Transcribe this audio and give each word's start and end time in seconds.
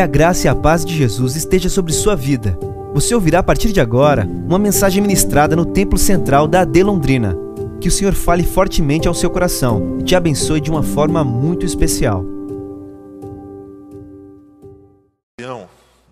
Que 0.00 0.04
a 0.04 0.06
graça 0.06 0.46
e 0.46 0.48
a 0.48 0.54
paz 0.54 0.82
de 0.82 0.96
Jesus 0.96 1.36
esteja 1.36 1.68
sobre 1.68 1.92
sua 1.92 2.16
vida. 2.16 2.58
Você 2.94 3.14
ouvirá 3.14 3.40
a 3.40 3.42
partir 3.42 3.70
de 3.70 3.82
agora 3.82 4.24
uma 4.24 4.58
mensagem 4.58 5.02
ministrada 5.02 5.54
no 5.54 5.66
Templo 5.66 5.98
Central 5.98 6.48
da 6.48 6.62
AD 6.62 6.82
Londrina. 6.82 7.36
Que 7.82 7.88
o 7.88 7.90
Senhor 7.90 8.14
fale 8.14 8.42
fortemente 8.42 9.06
ao 9.06 9.12
seu 9.12 9.28
coração 9.28 9.98
e 10.00 10.02
te 10.02 10.16
abençoe 10.16 10.58
de 10.58 10.70
uma 10.70 10.82
forma 10.82 11.22
muito 11.22 11.66
especial. 11.66 12.24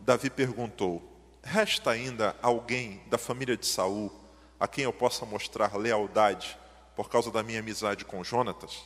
Davi 0.05 0.29
perguntou: 0.29 1.03
Resta 1.43 1.91
ainda 1.91 2.37
alguém 2.43 3.01
da 3.09 3.17
família 3.17 3.57
de 3.57 3.65
Saul 3.65 4.13
a 4.61 4.69
quem 4.69 4.85
eu 4.85 4.93
possa 4.93 5.25
mostrar 5.25 5.79
lealdade 5.79 6.59
por 6.95 7.09
causa 7.09 7.31
da 7.31 7.43
minha 7.43 7.61
amizade 7.61 8.05
com 8.05 8.23
Jonatas? 8.23 8.83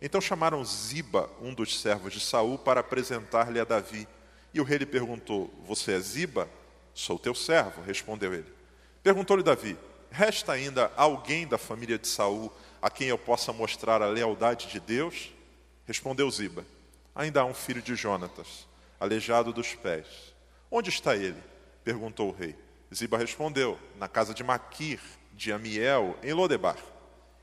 Então 0.00 0.20
chamaram 0.20 0.64
Ziba, 0.64 1.28
um 1.42 1.52
dos 1.52 1.80
servos 1.80 2.12
de 2.12 2.20
Saul, 2.20 2.56
para 2.56 2.78
apresentar-lhe 2.78 3.58
a 3.58 3.64
Davi. 3.64 4.06
E 4.52 4.60
o 4.60 4.64
rei 4.64 4.78
lhe 4.78 4.86
perguntou: 4.86 5.52
Você 5.66 5.92
é 5.92 6.00
Ziba? 6.00 6.48
Sou 6.94 7.18
teu 7.18 7.34
servo, 7.34 7.82
respondeu 7.82 8.34
ele. 8.34 8.52
Perguntou-lhe 9.02 9.42
Davi: 9.42 9.76
Resta 10.10 10.52
ainda 10.52 10.90
alguém 10.96 11.46
da 11.46 11.58
família 11.58 11.98
de 11.98 12.08
Saul 12.08 12.52
a 12.80 12.90
quem 12.90 13.08
eu 13.08 13.18
possa 13.18 13.52
mostrar 13.52 14.02
a 14.02 14.08
lealdade 14.08 14.68
de 14.68 14.80
Deus? 14.80 15.32
Respondeu 15.86 16.30
Ziba: 16.30 16.64
Ainda 17.14 17.40
há 17.40 17.44
um 17.44 17.54
filho 17.54 17.82
de 17.82 17.94
Jonatas, 17.94 18.66
aleijado 18.98 19.52
dos 19.52 19.74
pés. 19.74 20.06
Onde 20.70 20.90
está 20.90 21.16
ele? 21.16 21.42
perguntou 21.84 22.28
o 22.28 22.32
rei. 22.32 22.54
Ziba 22.94 23.18
respondeu: 23.18 23.78
Na 23.96 24.08
casa 24.08 24.32
de 24.32 24.42
Maquir, 24.42 25.00
de 25.32 25.52
Amiel, 25.52 26.18
em 26.22 26.32
Lodebar. 26.32 26.76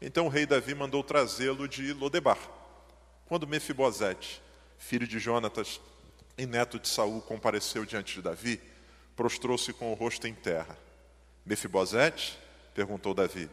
Então 0.01 0.26
o 0.26 0.29
rei 0.29 0.45
Davi 0.45 0.76
mandou 0.76 1.03
trazê-lo 1.03 1.67
de 1.67 1.93
Lodebar. 1.93 2.37
Quando 3.26 3.48
Mefibosete, 3.48 4.41
filho 4.77 5.07
de 5.07 5.17
Jonatas 5.17 5.79
e 6.38 6.45
neto 6.45 6.80
de 6.80 6.88
Saul, 6.88 7.21
compareceu 7.21 7.85
diante 7.85 8.16
de 8.16 8.21
Davi, 8.21 8.62
prostrou-se 9.16 9.71
com 9.73 9.91
o 9.91 9.96
rosto 9.96 10.27
em 10.27 10.34
terra. 10.34 10.77
Mefibosete? 11.46 12.37
perguntou 12.73 13.13
Davi. 13.13 13.49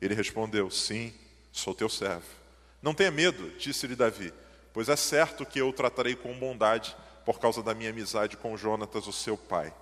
Ele 0.00 0.14
respondeu: 0.14 0.70
Sim, 0.70 1.14
sou 1.50 1.74
teu 1.74 1.88
servo. 1.88 2.26
Não 2.82 2.94
tenha 2.94 3.10
medo, 3.10 3.50
disse-lhe 3.58 3.96
Davi, 3.96 4.32
pois 4.72 4.88
é 4.88 4.96
certo 4.96 5.46
que 5.46 5.58
eu 5.58 5.68
o 5.68 5.72
tratarei 5.72 6.14
com 6.14 6.38
bondade 6.38 6.94
por 7.24 7.40
causa 7.40 7.62
da 7.62 7.74
minha 7.74 7.90
amizade 7.90 8.36
com 8.36 8.56
Jonatas, 8.56 9.06
o 9.06 9.12
seu 9.12 9.36
pai. 9.36 9.74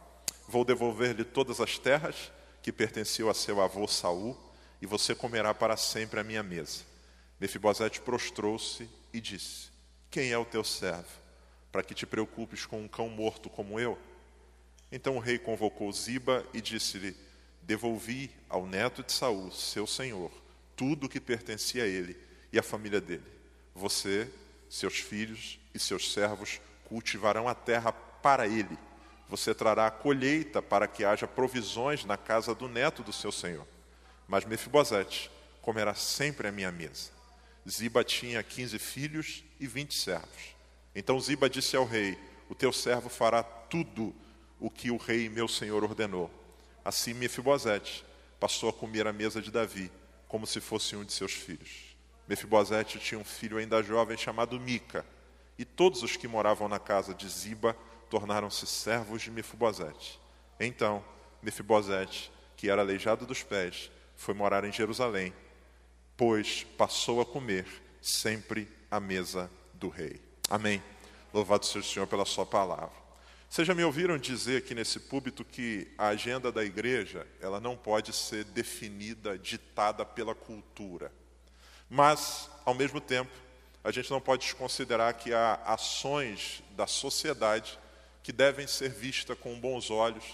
Vou 0.48 0.65
devolver-lhe 0.65 1.25
todas 1.25 1.61
as 1.61 1.78
terras 1.78 2.33
que 2.62 2.73
pertenciam 2.73 3.28
a 3.28 3.34
seu 3.34 3.61
avô 3.61 3.87
Saul, 3.87 4.39
e 4.81 4.87
você 4.87 5.15
comerá 5.15 5.53
para 5.53 5.77
sempre 5.77 6.21
a 6.21 6.25
minha 6.25 6.43
mesa. 6.43 6.83
Mefibosete 7.41 8.00
prostrou-se 8.00 8.89
e 9.12 9.21
disse: 9.21 9.69
Quem 10.11 10.31
é 10.31 10.39
o 10.39 10.45
teu 10.45 10.65
servo, 10.65 11.23
para 11.75 11.83
que 11.83 11.92
te 11.92 12.06
preocupes 12.06 12.64
com 12.64 12.80
um 12.80 12.86
cão 12.86 13.08
morto 13.08 13.50
como 13.50 13.80
eu? 13.80 13.98
Então 14.92 15.17
o 15.17 15.19
rei 15.19 15.41
convocou 15.41 15.91
Ziba 15.91 16.47
e 16.55 16.61
disse-lhe: 16.61 17.16
Devolvi 17.62 18.31
ao 18.48 18.64
neto 18.64 19.03
de 19.03 19.11
Saul, 19.11 19.50
seu 19.50 19.84
senhor, 19.84 20.31
tudo 20.77 21.06
o 21.06 21.08
que 21.08 21.19
pertencia 21.19 21.83
a 21.83 21.89
ele 21.89 22.16
e 22.53 22.61
à 22.61 22.62
família 22.62 23.00
dele. 23.00 23.25
Você, 23.75 24.31
seus 24.70 25.00
filhos 25.00 25.58
e 25.75 25.81
seus 25.81 26.12
servos 26.12 26.61
cultivarão 26.84 27.48
a 27.48 27.56
terra 27.56 27.91
para 27.92 28.47
ele 28.47 28.78
você 29.28 29.53
trará 29.53 29.88
a 29.88 29.91
colheita 29.91 30.62
para 30.62 30.86
que 30.86 31.05
haja 31.05 31.27
provisões 31.27 32.05
na 32.05 32.16
casa 32.16 32.55
do 32.55 32.69
neto 32.69 33.03
do 33.03 33.12
seu 33.12 33.33
senhor. 33.33 33.66
Mas 34.28 34.44
Mefibosete 34.44 35.28
comerá 35.61 35.92
sempre 35.92 36.47
a 36.47 36.53
minha 36.53 36.70
mesa. 36.70 37.11
Ziba 37.69 38.05
tinha 38.05 38.42
quinze 38.44 38.78
filhos 38.78 39.42
e 39.59 39.66
vinte 39.66 39.98
servos. 39.98 40.53
Então 40.95 41.19
Ziba 41.20 41.50
disse 41.50 41.77
ao 41.77 41.84
rei: 41.84 42.19
O 42.48 42.55
teu 42.55 42.73
servo 42.73 43.09
fará 43.09 43.42
tudo 43.42 44.14
o 44.61 44.70
que 44.70 44.91
o 44.91 44.97
rei 44.97 45.28
meu 45.28 45.48
senhor 45.48 45.83
ordenou. 45.83 46.31
Assim 46.84 47.14
Mefibosete 47.14 48.05
passou 48.39 48.69
a 48.69 48.73
comer 48.73 49.06
a 49.06 49.12
mesa 49.12 49.41
de 49.42 49.50
Davi, 49.50 49.91
como 50.28 50.47
se 50.47 50.60
fosse 50.60 50.94
um 50.94 51.05
de 51.05 51.12
seus 51.12 51.32
filhos. 51.32 51.97
Mefibosete 52.28 52.99
tinha 52.99 53.19
um 53.19 53.25
filho 53.25 53.59
ainda 53.59 53.82
jovem 53.82 54.16
chamado 54.16 54.59
Mica, 54.60 55.05
e 55.59 55.65
todos 55.65 56.03
os 56.03 56.16
que 56.16 56.28
moravam 56.28 56.69
na 56.69 56.78
casa 56.78 57.15
de 57.15 57.28
Ziba 57.28 57.76
tornaram-se 58.09 58.66
servos 58.66 59.22
de 59.22 59.31
Mefibosete. 59.31 60.21
Então, 60.59 61.05
Mefibosete, 61.43 62.31
que 62.56 62.71
era 62.71 62.82
aleijado 62.82 63.26
dos 63.26 63.43
pés, 63.43 63.91
foi 64.16 64.34
morar 64.34 64.65
em 64.65 64.72
Jerusalém, 64.72 65.34
pois 66.16 66.65
passou 66.78 67.21
a 67.21 67.26
comer 67.26 67.66
sempre 68.00 68.69
à 68.91 69.00
mesa 69.00 69.50
do 69.75 69.88
rei. 69.88 70.21
Amém. 70.50 70.82
Louvado 71.32 71.65
seja 71.65 71.81
o 71.81 71.82
Senhor 71.82 72.06
pela 72.06 72.27
sua 72.27 72.44
palavra. 72.44 72.93
Vocês 73.49 73.66
já 73.66 73.75
me 73.75 73.82
ouviram 73.82 74.19
dizer 74.19 74.59
aqui 74.59 74.75
nesse 74.75 75.00
púlpito 75.00 75.44
que 75.44 75.88
a 75.97 76.09
agenda 76.09 76.53
da 76.53 76.62
igreja, 76.65 77.27
ela 77.41 77.60
não 77.60 77.77
pode 77.77 78.12
ser 78.12 78.44
definida, 78.44 79.38
ditada 79.38 80.05
pela 80.05 80.34
cultura. 80.34 81.10
Mas, 81.88 82.50
ao 82.65 82.75
mesmo 82.75 83.00
tempo, 83.00 83.31
a 83.82 83.91
gente 83.91 84.10
não 84.10 84.21
pode 84.21 84.43
desconsiderar 84.43 85.15
que 85.15 85.32
há 85.32 85.55
ações 85.65 86.62
da 86.72 86.87
sociedade 86.87 87.78
que 88.22 88.32
devem 88.32 88.66
ser 88.66 88.91
vistas 88.91 89.38
com 89.38 89.59
bons 89.59 89.91
olhos, 89.91 90.25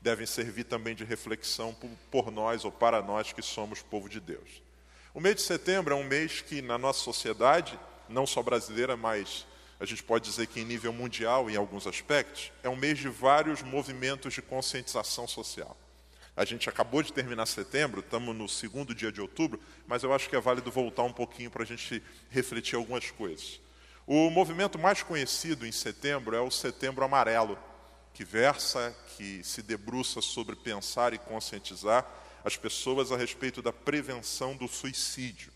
devem 0.00 0.26
servir 0.26 0.64
também 0.64 0.94
de 0.94 1.04
reflexão 1.04 1.76
por 2.10 2.30
nós 2.30 2.64
ou 2.64 2.72
para 2.72 3.02
nós 3.02 3.32
que 3.32 3.42
somos 3.42 3.82
povo 3.82 4.08
de 4.08 4.20
Deus. 4.20 4.62
O 5.12 5.20
mês 5.20 5.36
de 5.36 5.42
setembro 5.42 5.92
é 5.92 5.96
um 5.96 6.04
mês 6.04 6.40
que, 6.40 6.62
na 6.62 6.78
nossa 6.78 7.00
sociedade, 7.00 7.78
não 8.08 8.26
só 8.26 8.42
brasileira, 8.42 8.96
mas 8.96 9.46
a 9.80 9.86
gente 9.86 10.02
pode 10.02 10.28
dizer 10.28 10.46
que 10.46 10.60
em 10.60 10.64
nível 10.64 10.92
mundial, 10.92 11.48
em 11.48 11.56
alguns 11.56 11.86
aspectos, 11.86 12.52
é 12.62 12.68
um 12.68 12.76
mês 12.76 12.98
de 12.98 13.08
vários 13.08 13.62
movimentos 13.62 14.34
de 14.34 14.42
conscientização 14.42 15.26
social. 15.26 15.74
A 16.36 16.44
gente 16.44 16.68
acabou 16.68 17.02
de 17.02 17.12
terminar 17.12 17.46
setembro, 17.46 18.00
estamos 18.00 18.36
no 18.36 18.46
segundo 18.46 18.94
dia 18.94 19.10
de 19.10 19.22
outubro, 19.22 19.58
mas 19.86 20.02
eu 20.02 20.12
acho 20.12 20.28
que 20.28 20.36
é 20.36 20.40
válido 20.40 20.70
voltar 20.70 21.02
um 21.02 21.12
pouquinho 21.12 21.50
para 21.50 21.62
a 21.62 21.66
gente 21.66 22.02
refletir 22.28 22.76
algumas 22.76 23.10
coisas. 23.10 23.58
O 24.06 24.28
movimento 24.28 24.78
mais 24.78 25.02
conhecido 25.02 25.66
em 25.66 25.72
setembro 25.72 26.36
é 26.36 26.40
o 26.40 26.50
Setembro 26.50 27.02
Amarelo, 27.02 27.58
que 28.12 28.22
versa, 28.24 28.94
que 29.16 29.42
se 29.42 29.62
debruça 29.62 30.20
sobre 30.20 30.56
pensar 30.56 31.14
e 31.14 31.18
conscientizar 31.18 32.06
as 32.44 32.56
pessoas 32.56 33.10
a 33.12 33.16
respeito 33.16 33.62
da 33.62 33.72
prevenção 33.72 34.54
do 34.54 34.68
suicídio. 34.68 35.52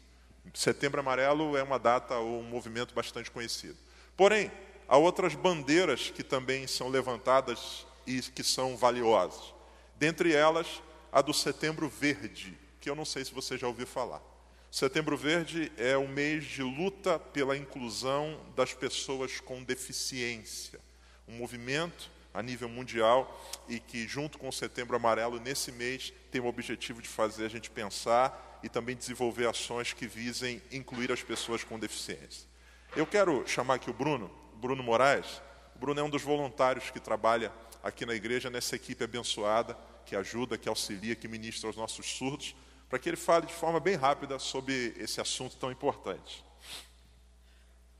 Setembro 0.54 1.00
Amarelo 1.00 1.56
é 1.56 1.62
uma 1.62 1.78
data 1.78 2.16
ou 2.16 2.40
um 2.40 2.44
movimento 2.44 2.94
bastante 2.94 3.30
conhecido. 3.30 3.76
Porém, 4.16 4.50
há 4.88 4.96
outras 4.96 5.34
bandeiras 5.34 6.10
que 6.10 6.22
também 6.22 6.66
são 6.66 6.88
levantadas 6.88 7.86
e 8.06 8.20
que 8.20 8.44
são 8.44 8.76
valiosas. 8.76 9.54
Dentre 9.96 10.32
elas, 10.32 10.82
a 11.12 11.20
do 11.22 11.32
Setembro 11.32 11.88
Verde, 11.88 12.56
que 12.80 12.90
eu 12.90 12.94
não 12.94 13.04
sei 13.04 13.24
se 13.24 13.32
você 13.32 13.56
já 13.56 13.66
ouviu 13.66 13.86
falar. 13.86 14.22
Setembro 14.70 15.16
Verde 15.16 15.70
é 15.76 15.96
o 15.96 16.08
mês 16.08 16.44
de 16.44 16.62
luta 16.62 17.18
pela 17.18 17.56
inclusão 17.56 18.40
das 18.56 18.74
pessoas 18.74 19.38
com 19.38 19.62
deficiência. 19.62 20.80
Um 21.28 21.36
movimento 21.36 22.10
a 22.34 22.42
nível 22.42 22.68
mundial 22.68 23.40
e 23.68 23.78
que, 23.78 24.08
junto 24.08 24.36
com 24.36 24.48
o 24.48 24.52
Setembro 24.52 24.96
Amarelo, 24.96 25.38
nesse 25.38 25.70
mês, 25.70 26.12
tem 26.32 26.40
o 26.40 26.46
objetivo 26.46 27.00
de 27.00 27.08
fazer 27.08 27.46
a 27.46 27.48
gente 27.48 27.70
pensar 27.70 28.60
e 28.64 28.68
também 28.68 28.96
desenvolver 28.96 29.46
ações 29.46 29.92
que 29.92 30.08
visem 30.08 30.60
incluir 30.72 31.12
as 31.12 31.22
pessoas 31.22 31.62
com 31.62 31.78
deficiência. 31.78 32.53
Eu 32.96 33.06
quero 33.06 33.46
chamar 33.46 33.74
aqui 33.74 33.90
o 33.90 33.92
Bruno, 33.92 34.30
Bruno 34.54 34.82
Moraes. 34.82 35.42
O 35.74 35.78
Bruno 35.80 35.98
é 35.98 36.02
um 36.02 36.08
dos 36.08 36.22
voluntários 36.22 36.90
que 36.90 37.00
trabalha 37.00 37.52
aqui 37.82 38.06
na 38.06 38.14
igreja, 38.14 38.48
nessa 38.48 38.76
equipe 38.76 39.02
abençoada, 39.02 39.76
que 40.06 40.14
ajuda, 40.14 40.56
que 40.56 40.68
auxilia, 40.68 41.16
que 41.16 41.26
ministra 41.26 41.68
aos 41.68 41.76
nossos 41.76 42.06
surdos 42.06 42.54
para 42.88 43.00
que 43.00 43.08
ele 43.08 43.16
fale 43.16 43.46
de 43.46 43.52
forma 43.52 43.80
bem 43.80 43.96
rápida 43.96 44.38
sobre 44.38 44.94
esse 44.96 45.20
assunto 45.20 45.56
tão 45.56 45.72
importante. 45.72 46.44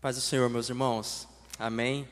Paz 0.01 0.15
do 0.15 0.23
Senhor, 0.23 0.49
meus 0.49 0.69
irmãos. 0.69 1.27
Amém. 1.59 2.09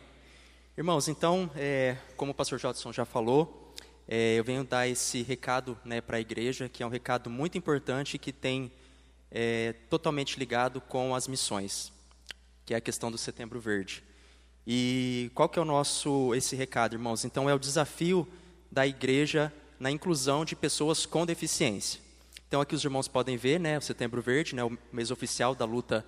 Irmãos, 0.76 1.06
então, 1.06 1.48
é, 1.54 1.96
como 2.16 2.32
o 2.32 2.34
pastor 2.34 2.58
Jodson 2.58 2.92
já 2.92 3.04
falou, 3.04 3.72
é, 4.08 4.34
eu 4.36 4.42
venho 4.42 4.64
dar 4.64 4.88
esse 4.88 5.22
recado 5.22 5.78
né, 5.84 6.00
para 6.00 6.16
a 6.16 6.20
igreja, 6.20 6.68
que 6.68 6.82
é 6.82 6.86
um 6.86 6.88
recado 6.88 7.30
muito 7.30 7.56
importante 7.56 8.18
que 8.18 8.32
tem 8.32 8.72
é, 9.30 9.74
totalmente 9.88 10.36
ligado 10.36 10.80
com 10.80 11.14
as 11.14 11.28
missões, 11.28 11.92
que 12.64 12.74
é 12.74 12.76
a 12.76 12.80
questão 12.80 13.10
do 13.10 13.18
Setembro 13.18 13.60
Verde. 13.60 14.02
E 14.66 15.30
qual 15.34 15.48
que 15.48 15.58
é 15.58 15.62
o 15.62 15.64
nosso 15.64 16.34
esse 16.34 16.54
recado, 16.54 16.94
irmãos? 16.94 17.24
Então, 17.24 17.48
é 17.50 17.54
o 17.54 17.58
desafio 17.58 18.26
da 18.70 18.86
igreja 18.86 19.52
na 19.78 19.90
inclusão 19.90 20.44
de 20.44 20.54
pessoas 20.54 21.04
com 21.04 21.26
deficiência. 21.26 22.00
Então 22.52 22.60
aqui 22.60 22.74
os 22.74 22.84
irmãos 22.84 23.08
podem 23.08 23.36
ver, 23.36 23.58
né, 23.58 23.78
o 23.78 23.80
Setembro 23.80 24.20
Verde, 24.20 24.54
né, 24.54 24.62
o 24.62 24.78
mês 24.92 25.10
oficial 25.10 25.54
da 25.54 25.64
luta 25.64 26.06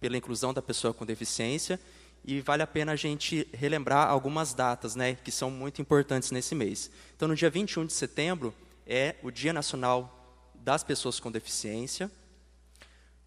pela 0.00 0.16
inclusão 0.16 0.54
da 0.54 0.62
pessoa 0.62 0.94
com 0.94 1.04
deficiência, 1.04 1.80
e 2.24 2.40
vale 2.40 2.62
a 2.62 2.66
pena 2.66 2.92
a 2.92 2.96
gente 2.96 3.46
relembrar 3.52 4.08
algumas 4.08 4.54
datas, 4.54 4.94
né, 4.94 5.16
que 5.16 5.32
são 5.32 5.50
muito 5.50 5.82
importantes 5.82 6.30
nesse 6.30 6.54
mês. 6.54 6.90
Então 7.16 7.26
no 7.26 7.34
dia 7.34 7.50
21 7.50 7.86
de 7.86 7.92
setembro 7.92 8.54
é 8.86 9.16
o 9.20 9.32
Dia 9.32 9.52
Nacional 9.52 10.16
das 10.54 10.84
Pessoas 10.84 11.18
com 11.18 11.28
Deficiência. 11.30 12.08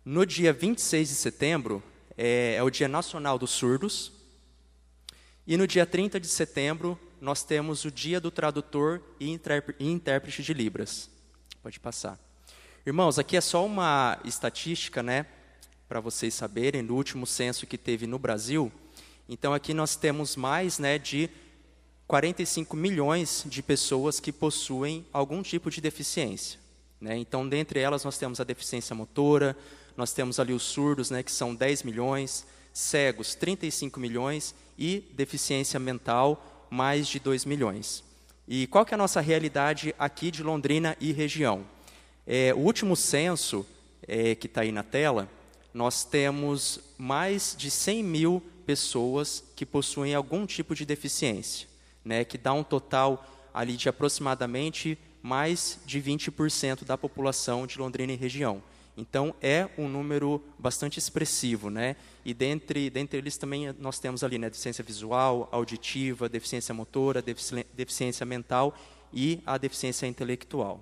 No 0.06 0.26
dia 0.26 0.54
26 0.54 1.10
de 1.10 1.16
setembro 1.16 1.84
é, 2.18 2.56
é 2.56 2.64
o 2.64 2.70
Dia 2.70 2.88
Nacional 2.88 3.38
dos 3.38 3.52
Surdos. 3.52 4.12
E 5.46 5.56
no 5.56 5.68
dia 5.68 5.86
30 5.86 6.20
de 6.20 6.28
setembro, 6.28 7.00
nós 7.22 7.44
temos 7.44 7.86
o 7.86 7.92
Dia 7.92 8.20
do 8.20 8.32
Tradutor 8.32 9.02
e 9.20 9.30
Intérprete 9.30 10.44
de 10.44 10.54
Libras. 10.54 11.10
Pode 11.62 11.80
passar. 11.80 12.20
Irmãos, 12.86 13.20
aqui 13.20 13.38
é 13.38 13.42
só 13.42 13.66
uma 13.66 14.20
estatística, 14.26 15.04
né, 15.04 15.26
para 15.88 16.00
vocês 16.00 16.34
saberem, 16.34 16.86
do 16.86 16.96
último 16.96 17.28
censo 17.28 17.68
que 17.68 17.78
teve 17.78 18.08
no 18.08 18.18
Brasil. 18.18 18.72
Então, 19.30 19.54
aqui 19.54 19.74
nós 19.74 19.96
temos 19.96 20.36
mais 20.36 20.80
né, 20.80 20.98
de 20.98 21.30
45 22.08 22.76
milhões 22.76 23.44
de 23.46 23.62
pessoas 23.62 24.20
que 24.20 24.32
possuem 24.32 25.06
algum 25.12 25.42
tipo 25.42 25.70
de 25.70 25.82
deficiência. 25.82 26.60
Né? 27.00 27.18
Então, 27.18 27.48
dentre 27.48 27.80
elas, 27.80 28.04
nós 28.04 28.18
temos 28.18 28.40
a 28.40 28.44
deficiência 28.44 28.96
motora, 28.96 29.56
nós 29.98 30.14
temos 30.14 30.40
ali 30.40 30.54
os 30.54 30.64
surdos, 30.64 31.10
né, 31.10 31.24
que 31.24 31.32
são 31.32 31.54
10 31.54 31.84
milhões, 31.84 32.46
cegos, 32.72 33.34
35 33.36 34.00
milhões, 34.00 34.54
e 34.78 35.04
deficiência 35.14 35.80
mental, 35.80 36.68
mais 36.70 37.08
de 37.08 37.20
2 37.20 37.46
milhões. 37.46 38.04
E 38.48 38.68
qual 38.68 38.86
que 38.86 38.94
é 38.94 38.96
a 38.96 38.98
nossa 38.98 39.20
realidade 39.20 39.94
aqui 39.98 40.30
de 40.30 40.44
Londrina 40.44 40.96
e 41.02 41.12
região? 41.12 41.66
É, 42.26 42.54
o 42.54 42.60
último 42.60 42.96
censo, 42.96 43.66
é, 44.08 44.36
que 44.36 44.48
está 44.48 44.62
aí 44.62 44.72
na 44.72 44.84
tela, 44.84 45.30
nós 45.74 46.04
temos 46.04 46.80
mais 46.98 47.56
de 47.58 47.72
100 47.72 48.04
mil 48.04 48.44
pessoas 48.66 49.44
que 49.56 49.66
possuem 49.66 50.14
algum 50.14 50.46
tipo 50.46 50.76
de 50.76 50.86
deficiência, 50.86 51.68
né, 52.06 52.24
que 52.24 52.38
dá 52.38 52.54
um 52.54 52.64
total 52.64 53.26
ali 53.54 53.76
de 53.76 53.90
aproximadamente 53.90 54.98
mais 55.22 55.80
de 55.86 56.02
20% 56.02 56.86
da 56.86 56.98
população 56.98 57.66
de 57.66 57.80
Londrina 57.80 58.14
e 58.14 58.16
região. 58.16 58.62
Então 58.98 59.36
é 59.40 59.70
um 59.78 59.88
número 59.88 60.44
bastante 60.58 60.98
expressivo, 60.98 61.70
né? 61.70 61.96
E 62.26 62.34
dentre, 62.34 62.90
dentre 62.90 63.20
eles 63.20 63.38
também 63.38 63.72
nós 63.78 64.00
temos 64.00 64.24
ali 64.24 64.40
né, 64.40 64.50
deficiência 64.50 64.84
visual, 64.84 65.48
auditiva, 65.52 66.28
deficiência 66.28 66.74
motora, 66.74 67.22
deficiência 67.22 68.26
mental 68.26 68.76
e 69.14 69.40
a 69.46 69.56
deficiência 69.60 70.08
intelectual. 70.08 70.82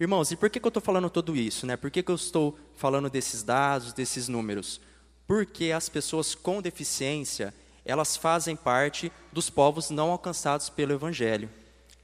Irmãos, 0.00 0.30
e 0.32 0.36
por 0.36 0.50
que, 0.50 0.58
que 0.58 0.66
eu 0.66 0.70
estou 0.70 0.82
falando 0.82 1.08
tudo 1.08 1.36
isso? 1.36 1.66
Né? 1.66 1.76
Por 1.76 1.90
que, 1.90 2.02
que 2.02 2.10
eu 2.10 2.16
estou 2.16 2.58
falando 2.74 3.08
desses 3.08 3.44
dados, 3.44 3.92
desses 3.92 4.28
números? 4.28 4.80
Porque 5.26 5.72
as 5.72 5.88
pessoas 5.88 6.34
com 6.34 6.60
deficiência, 6.60 7.54
elas 7.84 8.16
fazem 8.16 8.56
parte 8.56 9.12
dos 9.32 9.50
povos 9.50 9.90
não 9.90 10.10
alcançados 10.10 10.68
pelo 10.68 10.92
Evangelho. 10.92 11.48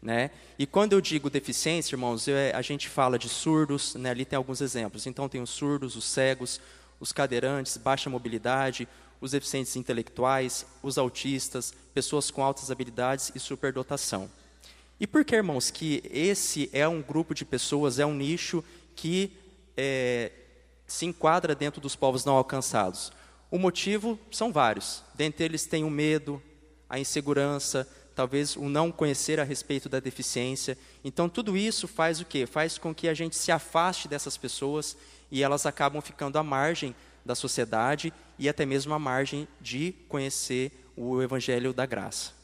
Né? 0.05 0.31
E 0.59 0.67
quando 0.67 0.93
eu 0.93 1.01
digo 1.01 1.31
deficiência, 1.31 1.95
irmãos, 1.95 2.29
eu, 2.29 2.37
a 2.53 2.61
gente 2.61 2.91
fala 2.91 3.19
de 3.19 3.27
surdos, 3.27 3.95
né? 3.95 4.11
ali 4.11 4.27
tem 4.27 4.37
alguns 4.37 4.61
exemplos. 4.61 5.07
Então, 5.07 5.31
tem 5.31 5.41
os 5.41 5.49
surdos, 5.49 5.97
os 5.97 6.05
cegos, 6.05 6.61
os 7.01 7.11
cadeirantes, 7.11 7.79
baixa 7.79 8.11
mobilidade, 8.11 8.87
os 9.19 9.31
deficientes 9.31 9.75
intelectuais, 9.77 10.67
os 10.83 10.99
autistas, 10.99 11.73
pessoas 11.95 12.31
com 12.31 12.45
altas 12.45 12.71
habilidades 12.71 13.33
e 13.35 13.41
superdotação. 13.41 14.31
E 15.01 15.07
por 15.07 15.25
que, 15.25 15.35
irmãos, 15.35 15.71
que 15.71 16.03
esse 16.13 16.69
é 16.71 16.87
um 16.87 17.01
grupo 17.01 17.35
de 17.35 17.47
pessoas, 17.47 17.99
é 17.99 18.05
um 18.05 18.15
nicho 18.15 18.63
que 18.95 19.33
é, 19.75 20.31
se 20.87 21.07
enquadra 21.07 21.55
dentro 21.55 21.81
dos 21.81 21.97
povos 21.97 22.27
não 22.27 22.37
alcançados? 22.37 23.11
O 23.51 23.59
motivo 23.59 24.19
são 24.31 24.53
vários. 24.53 25.03
Dentre 25.15 25.47
eles 25.47 25.65
tem 25.65 25.83
o 25.83 25.89
medo, 25.91 26.43
a 26.91 26.99
insegurança, 26.99 27.89
talvez 28.15 28.57
o 28.57 28.69
não 28.69 28.93
conhecer 28.93 29.41
a 29.41 29.45
respeito 29.45 29.89
da 29.89 30.01
deficiência. 30.01 30.79
Então, 31.05 31.29
tudo 31.29 31.57
isso 31.57 31.89
faz 31.89 32.21
o 32.21 32.25
quê? 32.25 32.47
Faz 32.47 32.79
com 32.79 32.95
que 32.95 33.09
a 33.09 33.15
gente 33.15 33.37
se 33.37 33.51
afaste 33.51 34.09
dessas 34.09 34.37
pessoas 34.37 34.97
e 35.31 35.43
elas 35.43 35.67
acabam 35.67 36.01
ficando 36.01 36.39
à 36.39 36.43
margem 36.43 36.95
da 37.25 37.35
sociedade 37.35 38.13
e 38.39 38.49
até 38.49 38.65
mesmo 38.65 38.95
à 38.95 38.99
margem 38.99 39.49
de 39.61 39.95
conhecer 40.09 40.71
o 40.97 41.21
evangelho 41.23 41.73
da 41.73 41.87
graça. 41.87 42.44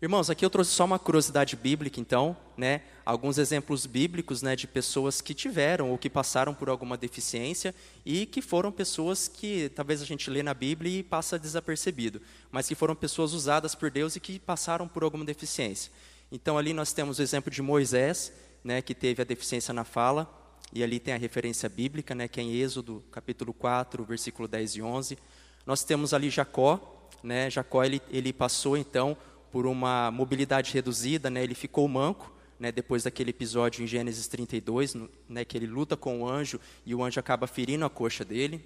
Irmãos, 0.00 0.28
aqui 0.28 0.44
eu 0.44 0.50
trouxe 0.50 0.72
só 0.72 0.84
uma 0.84 0.98
curiosidade 0.98 1.56
bíblica, 1.56 1.98
então, 1.98 2.36
né? 2.54 2.82
Alguns 3.02 3.38
exemplos 3.38 3.86
bíblicos, 3.86 4.42
né, 4.42 4.54
de 4.54 4.66
pessoas 4.66 5.22
que 5.22 5.32
tiveram 5.32 5.90
ou 5.90 5.96
que 5.96 6.10
passaram 6.10 6.52
por 6.52 6.68
alguma 6.68 6.98
deficiência 6.98 7.74
e 8.04 8.26
que 8.26 8.42
foram 8.42 8.70
pessoas 8.70 9.26
que 9.26 9.70
talvez 9.74 10.02
a 10.02 10.04
gente 10.04 10.28
lê 10.28 10.42
na 10.42 10.52
Bíblia 10.52 10.98
e 10.98 11.02
passa 11.02 11.38
desapercebido, 11.38 12.20
mas 12.50 12.68
que 12.68 12.74
foram 12.74 12.94
pessoas 12.94 13.32
usadas 13.32 13.74
por 13.74 13.90
Deus 13.90 14.16
e 14.16 14.20
que 14.20 14.38
passaram 14.38 14.86
por 14.86 15.02
alguma 15.02 15.24
deficiência. 15.24 15.90
Então, 16.30 16.58
ali 16.58 16.74
nós 16.74 16.92
temos 16.92 17.18
o 17.18 17.22
exemplo 17.22 17.50
de 17.50 17.62
Moisés, 17.62 18.34
né, 18.62 18.82
que 18.82 18.94
teve 18.94 19.22
a 19.22 19.24
deficiência 19.24 19.72
na 19.72 19.84
fala, 19.84 20.30
e 20.74 20.84
ali 20.84 21.00
tem 21.00 21.14
a 21.14 21.18
referência 21.18 21.70
bíblica, 21.70 22.14
né, 22.14 22.28
que 22.28 22.38
é 22.38 22.42
em 22.42 22.52
Êxodo, 22.52 23.02
capítulo 23.10 23.54
4, 23.54 24.04
versículo 24.04 24.46
10 24.46 24.76
e 24.76 24.82
11. 24.82 25.18
Nós 25.64 25.84
temos 25.84 26.12
ali 26.12 26.28
Jacó, 26.28 27.08
né? 27.22 27.48
Jacó 27.50 27.82
ele, 27.82 28.00
ele 28.10 28.32
passou 28.32 28.76
então 28.76 29.16
por 29.50 29.66
uma 29.66 30.10
mobilidade 30.10 30.72
reduzida, 30.72 31.30
né, 31.30 31.42
ele 31.42 31.54
ficou 31.54 31.86
manco, 31.88 32.32
né, 32.58 32.72
depois 32.72 33.04
daquele 33.04 33.30
episódio 33.30 33.82
em 33.82 33.86
Gênesis 33.86 34.26
32, 34.28 34.96
né, 35.28 35.44
que 35.44 35.56
ele 35.56 35.66
luta 35.66 35.96
com 35.96 36.22
o 36.22 36.28
anjo 36.28 36.60
e 36.84 36.94
o 36.94 37.02
anjo 37.02 37.20
acaba 37.20 37.46
ferindo 37.46 37.84
a 37.84 37.90
coxa 37.90 38.24
dele. 38.24 38.64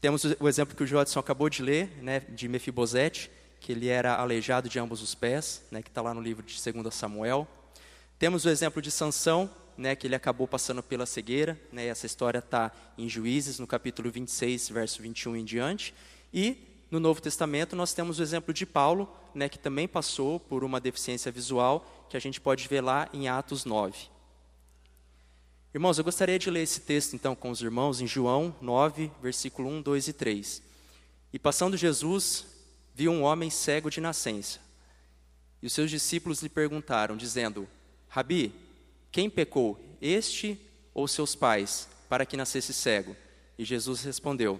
Temos 0.00 0.24
o 0.24 0.48
exemplo 0.48 0.76
que 0.76 0.82
o 0.82 0.86
Jodson 0.86 1.18
acabou 1.18 1.48
de 1.48 1.62
ler, 1.62 1.90
né, 2.02 2.20
de 2.20 2.48
Mefibosete, 2.48 3.30
que 3.60 3.72
ele 3.72 3.88
era 3.88 4.14
aleijado 4.14 4.68
de 4.68 4.78
ambos 4.78 5.02
os 5.02 5.14
pés, 5.14 5.62
né, 5.70 5.82
que 5.82 5.88
está 5.88 6.00
lá 6.00 6.14
no 6.14 6.20
livro 6.20 6.44
de 6.44 6.54
2 6.54 6.94
Samuel. 6.94 7.48
Temos 8.18 8.44
o 8.44 8.48
exemplo 8.48 8.80
de 8.80 8.90
Sansão, 8.90 9.50
né, 9.76 9.94
que 9.96 10.06
ele 10.06 10.14
acabou 10.14 10.46
passando 10.46 10.82
pela 10.82 11.06
cegueira, 11.06 11.58
né, 11.72 11.86
essa 11.86 12.06
história 12.06 12.38
está 12.38 12.72
em 12.96 13.08
Juízes, 13.08 13.58
no 13.58 13.66
capítulo 13.66 14.10
26, 14.10 14.68
verso 14.68 15.02
21 15.02 15.36
em 15.36 15.44
diante. 15.44 15.94
E 16.32 16.56
no 16.90 16.98
Novo 16.98 17.20
Testamento, 17.20 17.76
nós 17.76 17.92
temos 17.92 18.18
o 18.18 18.22
exemplo 18.22 18.52
de 18.52 18.64
Paulo, 18.64 19.08
né, 19.34 19.48
que 19.48 19.58
também 19.58 19.86
passou 19.86 20.40
por 20.40 20.64
uma 20.64 20.80
deficiência 20.80 21.30
visual, 21.30 22.06
que 22.08 22.16
a 22.16 22.20
gente 22.20 22.40
pode 22.40 22.66
ver 22.66 22.80
lá 22.80 23.08
em 23.12 23.28
Atos 23.28 23.64
9. 23.64 24.08
Irmãos, 25.74 25.98
eu 25.98 26.04
gostaria 26.04 26.38
de 26.38 26.50
ler 26.50 26.62
esse 26.62 26.80
texto 26.80 27.14
então 27.14 27.36
com 27.36 27.50
os 27.50 27.60
irmãos 27.60 28.00
em 28.00 28.06
João 28.06 28.56
9, 28.60 29.12
versículo 29.20 29.68
1, 29.68 29.82
2 29.82 30.08
e 30.08 30.12
3. 30.14 30.62
E 31.30 31.38
passando 31.38 31.76
Jesus, 31.76 32.46
viu 32.94 33.12
um 33.12 33.22
homem 33.22 33.50
cego 33.50 33.90
de 33.90 34.00
nascença. 34.00 34.58
E 35.62 35.66
os 35.66 35.72
seus 35.72 35.90
discípulos 35.90 36.40
lhe 36.40 36.48
perguntaram, 36.48 37.18
dizendo: 37.18 37.68
Rabi, 38.08 38.52
quem 39.12 39.28
pecou, 39.28 39.78
este 40.00 40.58
ou 40.94 41.06
seus 41.06 41.34
pais, 41.34 41.88
para 42.08 42.24
que 42.24 42.36
nascesse 42.36 42.72
cego? 42.72 43.14
E 43.58 43.64
Jesus 43.64 44.02
respondeu: 44.02 44.58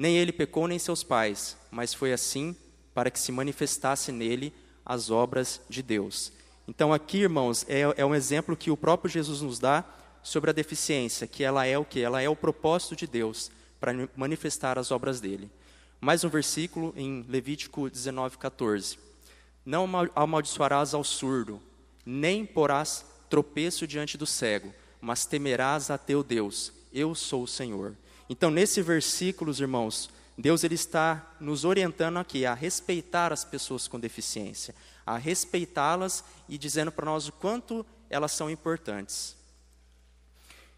nem 0.00 0.16
ele 0.16 0.32
pecou, 0.32 0.66
nem 0.66 0.78
seus 0.78 1.02
pais, 1.02 1.58
mas 1.70 1.92
foi 1.92 2.10
assim 2.10 2.56
para 2.94 3.10
que 3.10 3.20
se 3.20 3.30
manifestasse 3.30 4.10
nele 4.10 4.50
as 4.82 5.10
obras 5.10 5.60
de 5.68 5.82
Deus. 5.82 6.32
Então, 6.66 6.90
aqui, 6.90 7.18
irmãos, 7.18 7.66
é, 7.68 7.82
é 7.98 8.06
um 8.06 8.14
exemplo 8.14 8.56
que 8.56 8.70
o 8.70 8.78
próprio 8.78 9.12
Jesus 9.12 9.42
nos 9.42 9.58
dá 9.58 9.84
sobre 10.22 10.48
a 10.48 10.54
deficiência, 10.54 11.26
que 11.26 11.44
ela 11.44 11.66
é 11.66 11.76
o 11.76 11.84
que? 11.84 12.00
Ela 12.00 12.22
é 12.22 12.30
o 12.30 12.34
propósito 12.34 12.96
de 12.96 13.06
Deus 13.06 13.50
para 13.78 13.92
manifestar 14.16 14.78
as 14.78 14.90
obras 14.90 15.20
dele. 15.20 15.50
Mais 16.00 16.24
um 16.24 16.30
versículo 16.30 16.94
em 16.96 17.22
Levítico 17.28 17.90
19, 17.90 18.38
14. 18.38 18.98
Não 19.66 19.86
amaldiçoarás 20.16 20.94
ao 20.94 21.04
surdo, 21.04 21.60
nem 22.06 22.46
porás 22.46 23.04
tropeço 23.28 23.86
diante 23.86 24.16
do 24.16 24.24
cego, 24.24 24.72
mas 24.98 25.26
temerás 25.26 25.90
a 25.90 25.98
teu 25.98 26.24
Deus. 26.24 26.72
Eu 26.90 27.14
sou 27.14 27.42
o 27.42 27.46
Senhor. 27.46 27.94
Então, 28.30 28.48
nesse 28.48 28.80
versículo, 28.80 29.52
irmãos, 29.52 30.08
Deus 30.38 30.62
ele 30.62 30.76
está 30.76 31.34
nos 31.40 31.64
orientando 31.64 32.16
aqui 32.16 32.46
a 32.46 32.54
respeitar 32.54 33.32
as 33.32 33.44
pessoas 33.44 33.88
com 33.88 33.98
deficiência, 33.98 34.72
a 35.04 35.18
respeitá-las 35.18 36.22
e 36.48 36.56
dizendo 36.56 36.92
para 36.92 37.06
nós 37.06 37.26
o 37.26 37.32
quanto 37.32 37.84
elas 38.08 38.30
são 38.30 38.48
importantes. 38.48 39.34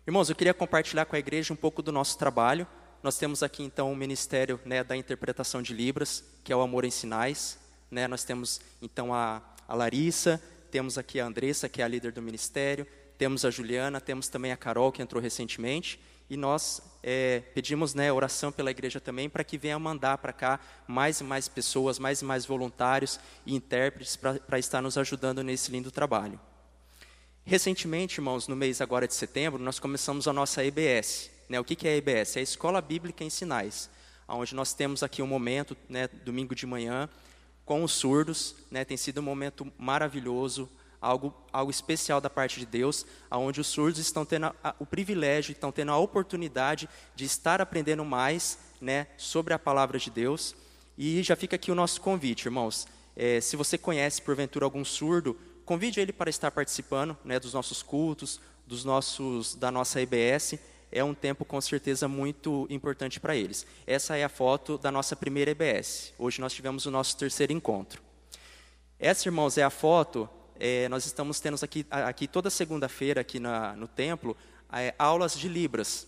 Irmãos, 0.07 0.31
eu 0.31 0.35
queria 0.35 0.55
compartilhar 0.55 1.05
com 1.05 1.15
a 1.15 1.19
igreja 1.19 1.53
um 1.53 1.57
pouco 1.57 1.83
do 1.83 1.93
nosso 1.93 2.17
trabalho. 2.17 2.67
Nós 3.03 3.19
temos 3.19 3.43
aqui 3.43 3.63
então 3.63 3.93
o 3.93 3.97
ministério 3.97 4.59
né, 4.65 4.83
da 4.83 4.97
interpretação 4.97 5.61
de 5.61 5.75
Libras, 5.75 6.25
que 6.43 6.55
é 6.55 6.57
o 6.57 6.63
Amor 6.63 6.87
em 6.87 6.91
Sinais. 6.91 7.59
Né? 7.91 8.09
Nós 8.09 8.25
temos 8.25 8.63
então 8.81 9.13
a, 9.13 9.43
a 9.69 9.75
Larissa, 9.75 10.43
temos 10.71 10.97
aqui 10.97 11.21
a 11.21 11.27
Andressa, 11.27 11.69
que 11.69 11.83
é 11.83 11.85
a 11.85 11.89
líder 11.89 12.13
do 12.13 12.23
ministério, 12.23 12.87
temos 13.19 13.45
a 13.45 13.51
Juliana, 13.51 14.01
temos 14.01 14.29
também 14.29 14.53
a 14.53 14.57
Carol, 14.57 14.91
que 14.91 15.03
entrou 15.03 15.23
recentemente 15.23 16.01
e 16.31 16.37
nós 16.39 16.81
é, 17.03 17.41
pedimos 17.55 17.95
né, 17.95 18.13
oração 18.13 18.53
pela 18.53 18.71
igreja 18.71 19.01
também 19.01 19.29
para 19.29 19.43
que 19.43 19.59
venha 19.59 19.79
mandar 19.79 20.19
para 20.19 20.33
cá 20.33 20.61
mais 20.87 21.21
e 21.21 21.25
mais 21.25 21.49
pessoas, 21.49 21.99
mais 21.99 22.23
e 22.23 22.25
mais 22.25 22.47
voluntários 22.47 23.19
e 23.45 23.55
intérpretes 23.55 24.17
para 24.17 24.59
estar 24.59 24.81
nos 24.81 24.97
ajudando 24.97 25.43
nesse 25.43 25.71
lindo 25.71 25.91
trabalho. 25.91 26.39
Recentemente, 27.45 28.21
irmãos, 28.21 28.47
no 28.47 28.55
mês 28.55 28.81
agora 28.81 29.09
de 29.09 29.15
setembro, 29.15 29.61
nós 29.61 29.81
começamos 29.81 30.29
a 30.29 30.33
nossa 30.33 30.65
EBS. 30.65 31.29
Né? 31.49 31.59
O 31.59 31.65
que, 31.65 31.75
que 31.75 31.89
é 31.89 31.95
a 31.95 31.97
EBS? 31.97 32.37
É 32.37 32.41
a 32.41 32.43
Escola 32.43 32.81
Bíblica 32.81 33.25
em 33.25 33.31
Sinais, 33.31 33.91
onde 34.29 34.55
nós 34.55 34.73
temos 34.73 35.03
aqui 35.03 35.21
um 35.21 35.27
momento, 35.27 35.77
né, 35.89 36.09
domingo 36.25 36.55
de 36.55 36.67
manhã, 36.67 37.09
com 37.65 37.83
os 37.83 37.93
surdos. 37.93 38.55
Né? 38.71 38.85
Tem 38.85 38.97
sido 38.97 39.19
um 39.19 39.25
momento 39.25 39.71
maravilhoso, 39.77 40.71
algo, 41.03 41.35
algo 41.53 41.71
especial 41.71 42.21
da 42.21 42.31
parte 42.31 42.61
de 42.61 42.65
Deus, 42.65 43.05
aonde 43.29 43.61
os 43.61 43.67
surdos 43.67 43.99
estão 43.99 44.25
tendo 44.25 44.55
a, 44.63 44.75
o 44.79 44.87
privilégio, 44.87 45.53
estão 45.53 45.73
tendo 45.73 45.91
a 45.91 45.99
oportunidade 45.99 46.89
de 47.15 47.25
estar 47.25 47.61
aprendendo 47.61 48.05
mais 48.05 48.59
né, 48.81 49.09
sobre 49.17 49.53
a 49.53 49.59
palavra 49.59 49.99
de 49.99 50.11
Deus. 50.11 50.55
E 50.97 51.23
já 51.23 51.35
fica 51.35 51.57
aqui 51.57 51.73
o 51.73 51.75
nosso 51.75 52.01
convite, 52.01 52.47
irmãos. 52.47 52.87
É, 53.17 53.41
se 53.41 53.57
você 53.57 53.77
conhece, 53.77 54.23
porventura, 54.23 54.65
algum 54.65 54.85
surdo, 54.85 55.37
convide 55.65 56.01
ele 56.01 56.13
para 56.13 56.31
estar 56.31 56.51
participando 56.53 57.17
né, 57.25 57.41
dos 57.41 57.53
nossos 57.53 57.83
cultos, 57.83 58.41
dos 58.67 58.85
nossos, 58.85 59.57
da 59.57 59.71
nossa 59.71 60.01
EBS. 60.01 60.55
É 60.91 61.03
um 61.03 61.15
tempo, 61.15 61.45
com 61.45 61.61
certeza, 61.61 62.07
muito 62.07 62.67
importante 62.71 63.19
para 63.19 63.35
eles. 63.35 63.67
Essa 63.87 64.17
é 64.17 64.25
a 64.25 64.29
foto 64.29 64.79
da 64.79 64.93
nossa 64.93 65.17
primeira 65.17 65.51
EBS. 65.51 66.13
Hoje 66.19 66.41
nós 66.41 66.53
tivemos 66.53 66.87
o 66.87 66.91
nosso 66.91 67.17
terceiro 67.17 67.53
encontro. 67.53 68.03
Essa, 68.99 69.29
irmãos, 69.29 69.59
é 69.59 69.63
a 69.63 69.71
foto. 69.71 70.29
É, 70.65 70.89
nós 70.89 71.05
estamos 71.05 71.41
tendo 71.41 71.57
aqui, 71.61 71.85
aqui 71.91 72.29
toda 72.29 72.49
segunda-feira, 72.49 73.21
aqui 73.21 73.41
na, 73.41 73.75
no 73.75 73.89
templo, 73.89 74.37
é, 74.73 74.95
aulas 74.97 75.37
de 75.37 75.49
Libras. 75.49 76.07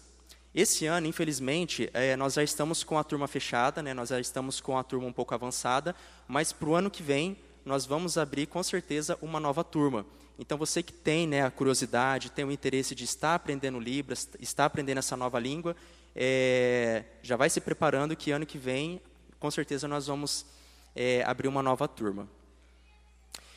Esse 0.54 0.86
ano, 0.86 1.08
infelizmente, 1.08 1.90
é, 1.92 2.14
nós 2.14 2.34
já 2.34 2.42
estamos 2.44 2.84
com 2.84 2.96
a 2.96 3.02
turma 3.02 3.26
fechada, 3.26 3.82
né, 3.82 3.92
nós 3.92 4.10
já 4.10 4.20
estamos 4.20 4.60
com 4.60 4.78
a 4.78 4.84
turma 4.84 5.08
um 5.08 5.12
pouco 5.12 5.34
avançada, 5.34 5.92
mas 6.28 6.52
para 6.52 6.68
o 6.68 6.74
ano 6.76 6.88
que 6.88 7.02
vem 7.02 7.36
nós 7.64 7.84
vamos 7.84 8.16
abrir 8.16 8.46
com 8.46 8.62
certeza 8.62 9.18
uma 9.20 9.40
nova 9.40 9.64
turma. 9.64 10.06
Então 10.38 10.56
você 10.56 10.84
que 10.84 10.92
tem 10.92 11.26
né, 11.26 11.42
a 11.42 11.50
curiosidade, 11.50 12.30
tem 12.30 12.44
o 12.44 12.52
interesse 12.52 12.94
de 12.94 13.02
estar 13.02 13.34
aprendendo 13.34 13.80
Libras, 13.80 14.28
estar 14.38 14.66
aprendendo 14.66 14.98
essa 14.98 15.16
nova 15.16 15.40
língua, 15.40 15.74
é, 16.14 17.02
já 17.24 17.34
vai 17.34 17.50
se 17.50 17.60
preparando 17.60 18.14
que 18.14 18.30
ano 18.30 18.46
que 18.46 18.56
vem, 18.56 19.00
com 19.40 19.50
certeza 19.50 19.88
nós 19.88 20.06
vamos 20.06 20.46
é, 20.94 21.24
abrir 21.24 21.48
uma 21.48 21.60
nova 21.60 21.88
turma. 21.88 22.28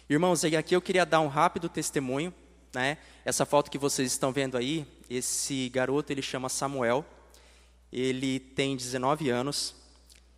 Irmãos, 0.09 0.43
aqui 0.43 0.75
eu 0.75 0.81
queria 0.81 1.05
dar 1.05 1.19
um 1.19 1.27
rápido 1.27 1.67
testemunho 1.67 2.33
né? 2.73 2.97
Essa 3.25 3.45
foto 3.45 3.71
que 3.71 3.77
vocês 3.77 4.11
estão 4.11 4.31
vendo 4.31 4.57
aí, 4.57 4.85
esse 5.09 5.69
garoto 5.69 6.11
ele 6.11 6.21
chama 6.21 6.49
Samuel, 6.49 7.05
ele 7.91 8.39
tem 8.39 8.75
19 8.75 9.29
anos 9.29 9.75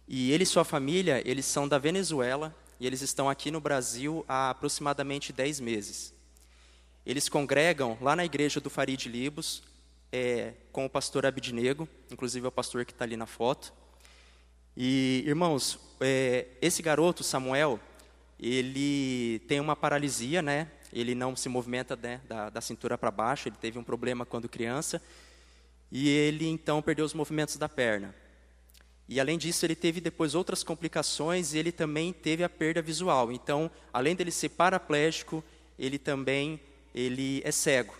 e 0.07 0.31
ele 0.31 0.43
e 0.43 0.47
sua 0.47 0.63
família 0.63 1.21
eles 1.25 1.45
são 1.45 1.67
da 1.67 1.77
Venezuela 1.77 2.55
e 2.79 2.87
eles 2.87 3.01
estão 3.01 3.29
aqui 3.29 3.51
no 3.51 3.59
Brasil 3.59 4.23
há 4.27 4.51
aproximadamente 4.51 5.33
10 5.33 5.59
meses. 5.59 6.13
Eles 7.05 7.27
congregam 7.27 7.97
lá 7.99 8.15
na 8.15 8.23
igreja 8.23 8.61
do 8.61 8.69
Farid 8.69 9.05
Libos 9.09 9.63
é, 10.11 10.53
com 10.71 10.85
o 10.85 10.89
pastor 10.89 11.25
Abidnego, 11.25 11.89
inclusive 12.11 12.45
é 12.45 12.49
o 12.49 12.51
pastor 12.51 12.85
que 12.85 12.91
está 12.91 13.03
ali 13.03 13.17
na 13.17 13.25
foto. 13.25 13.73
E 14.77 15.23
irmãos, 15.25 15.79
é, 15.99 16.47
esse 16.61 16.81
garoto 16.81 17.23
Samuel 17.23 17.79
ele 18.39 19.39
tem 19.47 19.59
uma 19.59 19.75
paralisia, 19.75 20.41
né? 20.41 20.67
ele 20.91 21.15
não 21.15 21.35
se 21.35 21.47
movimenta 21.47 21.95
né, 21.95 22.21
da, 22.27 22.49
da 22.49 22.61
cintura 22.61 22.97
para 22.97 23.11
baixo, 23.11 23.47
ele 23.47 23.55
teve 23.59 23.77
um 23.77 23.83
problema 23.83 24.25
quando 24.25 24.49
criança, 24.49 25.01
e 25.91 26.09
ele 26.09 26.47
então 26.47 26.81
perdeu 26.81 27.05
os 27.05 27.13
movimentos 27.13 27.57
da 27.57 27.69
perna. 27.69 28.13
E 29.07 29.19
além 29.19 29.37
disso, 29.39 29.65
ele 29.65 29.75
teve 29.75 29.99
depois 29.99 30.35
outras 30.35 30.63
complicações 30.63 31.53
e 31.53 31.57
ele 31.57 31.71
também 31.71 32.13
teve 32.13 32.43
a 32.43 32.49
perda 32.49 32.79
visual. 32.79 33.31
Então, 33.31 33.71
além 33.91 34.15
dele 34.15 34.29
ser 34.29 34.49
paraplégico, 34.49 35.43
ele 35.79 35.97
também 35.97 36.59
ele 36.93 37.41
é 37.43 37.51
cego. 37.51 37.95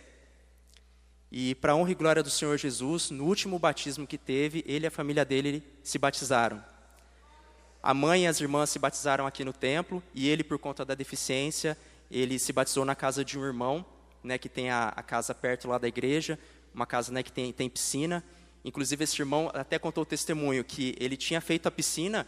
E 1.31 1.55
para 1.55 1.75
honra 1.75 1.91
e 1.91 1.96
glória 1.96 2.22
do 2.22 2.29
Senhor 2.29 2.55
Jesus, 2.58 3.10
no 3.10 3.25
último 3.25 3.58
batismo 3.58 4.05
que 4.05 4.19
teve, 4.19 4.63
ele 4.67 4.86
e 4.86 4.88
a 4.88 4.91
família 4.91 5.25
dele 5.25 5.63
se 5.84 5.98
batizaram. 5.98 6.63
A 7.81 7.93
mãe 7.93 8.24
e 8.24 8.27
as 8.27 8.41
irmãs 8.41 8.69
se 8.69 8.77
batizaram 8.77 9.25
aqui 9.25 9.45
no 9.45 9.53
templo 9.53 10.03
e 10.13 10.27
ele, 10.27 10.43
por 10.43 10.59
conta 10.59 10.83
da 10.83 10.93
deficiência, 10.93 11.77
ele 12.12 12.38
se 12.38 12.51
batizou 12.51 12.83
na 12.83 12.95
casa 12.95 13.24
de 13.24 13.39
um 13.39 13.45
irmão, 13.45 13.86
né, 14.24 14.38
que 14.38 14.50
tem 14.50 14.69
a, 14.69 14.89
a 14.89 15.01
casa 15.01 15.33
perto 15.33 15.67
lá 15.67 15.77
da 15.77 15.88
igreja, 15.88 16.38
uma 16.74 16.86
casa 16.86 17.12
né, 17.12 17.24
que 17.24 17.31
tem, 17.31 17.53
tem 17.53 17.69
piscina. 17.69 18.24
Inclusive, 18.65 19.03
esse 19.03 19.21
irmão 19.21 19.50
até 19.53 19.79
contou 19.79 20.03
o 20.03 20.05
testemunho 20.05 20.63
que 20.63 20.95
ele 21.00 21.15
tinha 21.15 21.39
feito 21.39 21.67
a 21.67 21.71
piscina 21.71 22.27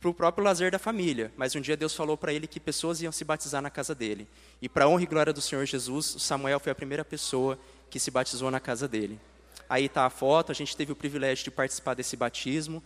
para 0.00 0.10
o 0.10 0.14
próprio 0.14 0.44
lazer 0.44 0.70
da 0.70 0.78
família, 0.78 1.32
mas 1.34 1.54
um 1.54 1.60
dia 1.60 1.76
Deus 1.76 1.94
falou 1.94 2.14
para 2.14 2.32
ele 2.32 2.46
que 2.46 2.60
pessoas 2.60 3.00
iam 3.00 3.10
se 3.10 3.24
batizar 3.24 3.62
na 3.62 3.70
casa 3.70 3.94
dele. 3.94 4.28
E 4.60 4.68
para 4.68 4.86
honra 4.86 5.02
e 5.02 5.06
glória 5.06 5.32
do 5.32 5.40
Senhor 5.40 5.64
Jesus, 5.64 6.16
Samuel 6.18 6.60
foi 6.60 6.72
a 6.72 6.74
primeira 6.74 7.04
pessoa 7.04 7.58
que 7.88 7.98
se 7.98 8.10
batizou 8.10 8.50
na 8.50 8.60
casa 8.60 8.86
dele. 8.86 9.18
Aí 9.66 9.86
está 9.86 10.04
a 10.04 10.10
foto, 10.10 10.52
a 10.52 10.54
gente 10.54 10.76
teve 10.76 10.92
o 10.92 10.96
privilégio 10.96 11.44
de 11.44 11.50
participar 11.50 11.94
desse 11.94 12.16
batismo. 12.16 12.82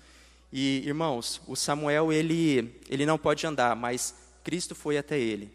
E, 0.52 0.83
irmãos, 0.87 1.40
o 1.47 1.55
Samuel, 1.55 2.12
ele, 2.12 2.75
ele 2.88 3.05
não 3.05 3.19
pode 3.19 3.47
andar, 3.47 3.76
mas 3.76 4.14
Cristo 4.43 4.75
foi 4.75 4.97
até 4.97 5.19
ele. 5.19 5.52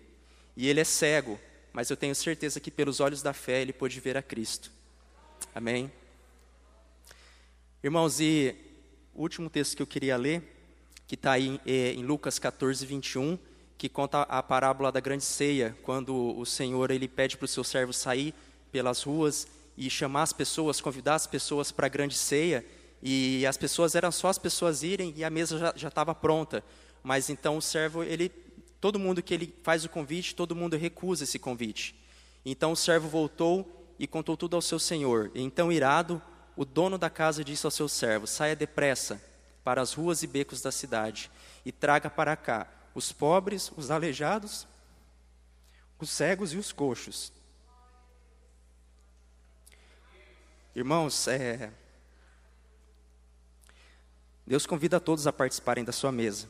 E 0.55 0.67
ele 0.67 0.79
é 0.79 0.83
cego, 0.83 1.39
mas 1.71 1.89
eu 1.89 1.97
tenho 1.97 2.13
certeza 2.13 2.59
que 2.59 2.69
pelos 2.69 2.99
olhos 2.99 3.21
da 3.21 3.33
fé 3.33 3.61
ele 3.61 3.73
pôde 3.73 3.99
ver 3.99 4.15
a 4.15 4.21
Cristo. 4.21 4.71
Amém? 5.53 5.91
Irmãos, 7.83 8.19
e 8.19 8.55
o 9.13 9.21
último 9.23 9.49
texto 9.49 9.75
que 9.75 9.81
eu 9.81 9.87
queria 9.87 10.15
ler, 10.15 10.41
que 11.07 11.15
está 11.15 11.33
aí 11.33 11.59
é, 11.65 11.93
em 11.93 12.03
Lucas 12.03 12.37
14, 12.37 12.85
21, 12.85 13.37
que 13.77 13.89
conta 13.89 14.21
a 14.21 14.41
parábola 14.41 14.91
da 14.91 14.99
grande 14.99 15.23
ceia, 15.23 15.75
quando 15.83 16.15
o 16.15 16.45
Senhor 16.45 16.91
ele 16.91 17.07
pede 17.07 17.35
para 17.35 17.45
o 17.45 17.47
seu 17.47 17.63
servo 17.63 17.91
sair 17.91 18.33
pelas 18.71 19.03
ruas 19.03 19.47
e 19.77 19.89
chamar 19.89 20.21
as 20.23 20.33
pessoas, 20.33 20.79
convidar 20.79 21.15
as 21.15 21.27
pessoas 21.27 21.71
para 21.71 21.87
a 21.87 21.89
grande 21.89 22.15
ceia, 22.15 22.63
e 23.03 23.45
as 23.45 23.57
pessoas 23.57 23.93
eram 23.93 24.11
só 24.11 24.29
as 24.29 24.39
pessoas 24.39 24.81
irem 24.81 25.13
e 25.15 25.23
a 25.23 25.29
mesa 25.29 25.73
já 25.75 25.89
estava 25.89 26.15
pronta. 26.15 26.63
Mas 27.03 27.29
então 27.29 27.57
o 27.57 27.61
servo 27.61 28.01
ele 28.01 28.31
Todo 28.83 28.99
mundo 28.99 29.23
que 29.23 29.33
ele 29.33 29.55
faz 29.63 29.85
o 29.85 29.89
convite, 29.89 30.35
todo 30.35 30.53
mundo 30.53 30.75
recusa 30.75 31.23
esse 31.23 31.39
convite. 31.39 31.95
Então 32.43 32.73
o 32.73 32.75
servo 32.75 33.07
voltou 33.07 33.87
e 33.97 34.05
contou 34.05 34.35
tudo 34.35 34.57
ao 34.57 34.61
seu 34.61 34.77
senhor. 34.77 35.31
E 35.33 35.41
então, 35.41 35.71
irado, 35.71 36.21
o 36.53 36.65
dono 36.65 36.97
da 36.97 37.09
casa 37.09 37.45
disse 37.45 37.65
ao 37.65 37.71
seu 37.71 37.87
servo: 37.87 38.27
Saia 38.27 38.57
depressa 38.57 39.23
para 39.63 39.81
as 39.81 39.93
ruas 39.93 40.21
e 40.21 40.27
becos 40.27 40.61
da 40.61 40.69
cidade 40.69 41.31
e 41.63 41.71
traga 41.71 42.09
para 42.09 42.35
cá 42.35 42.69
os 42.93 43.09
pobres, 43.13 43.71
os 43.77 43.89
aleijados, 43.89 44.67
os 45.97 46.09
cegos 46.09 46.51
e 46.51 46.57
os 46.57 46.73
coxos. 46.73 47.31
Irmãos, 50.75 51.25
é... 51.29 51.71
Deus 54.45 54.65
convida 54.65 54.99
todos 54.99 55.25
a 55.27 55.33
participarem 55.33 55.83
da 55.83 55.91
sua 55.91 56.11
mesa 56.11 56.47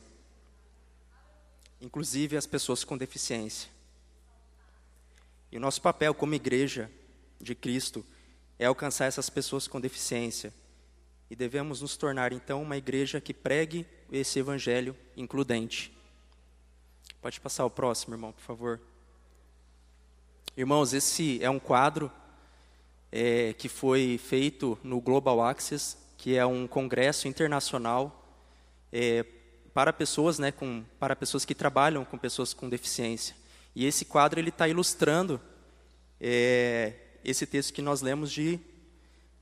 inclusive 1.84 2.36
as 2.36 2.46
pessoas 2.46 2.82
com 2.82 2.96
deficiência. 2.96 3.70
E 5.52 5.56
o 5.56 5.60
nosso 5.60 5.80
papel 5.80 6.14
como 6.14 6.34
igreja 6.34 6.90
de 7.40 7.54
Cristo 7.54 8.04
é 8.58 8.64
alcançar 8.64 9.04
essas 9.04 9.28
pessoas 9.28 9.68
com 9.68 9.80
deficiência. 9.80 10.52
E 11.30 11.36
devemos 11.36 11.80
nos 11.80 11.96
tornar, 11.96 12.32
então, 12.32 12.62
uma 12.62 12.76
igreja 12.76 13.20
que 13.20 13.34
pregue 13.34 13.86
esse 14.10 14.38
evangelho 14.38 14.96
includente. 15.16 15.92
Pode 17.20 17.40
passar 17.40 17.64
o 17.64 17.70
próximo, 17.70 18.14
irmão, 18.14 18.32
por 18.32 18.42
favor. 18.42 18.80
Irmãos, 20.56 20.92
esse 20.92 21.42
é 21.42 21.50
um 21.50 21.58
quadro 21.58 22.10
é, 23.10 23.52
que 23.54 23.68
foi 23.68 24.18
feito 24.18 24.78
no 24.82 25.00
Global 25.00 25.42
Access, 25.42 25.96
que 26.24 26.38
é 26.38 26.46
um 26.46 26.66
congresso 26.66 27.28
internacional 27.28 28.26
é, 28.90 29.26
para 29.74 29.92
pessoas, 29.92 30.38
né, 30.38 30.50
com, 30.50 30.82
para 30.98 31.14
pessoas 31.14 31.44
que 31.44 31.54
trabalham 31.54 32.02
com 32.02 32.16
pessoas 32.16 32.54
com 32.54 32.66
deficiência. 32.66 33.36
E 33.76 33.84
esse 33.84 34.06
quadro 34.06 34.40
ele 34.40 34.48
está 34.48 34.66
ilustrando 34.66 35.38
é, 36.18 36.94
esse 37.22 37.46
texto 37.46 37.74
que 37.74 37.82
nós 37.82 38.00
lemos 38.00 38.32
de, 38.32 38.58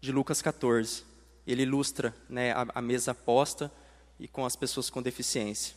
de 0.00 0.10
Lucas 0.10 0.42
14. 0.42 1.04
Ele 1.46 1.62
ilustra 1.62 2.12
né, 2.28 2.50
a, 2.50 2.66
a 2.74 2.82
mesa 2.82 3.14
posta 3.14 3.70
e 4.18 4.26
com 4.26 4.44
as 4.44 4.56
pessoas 4.56 4.90
com 4.90 5.00
deficiência. 5.00 5.76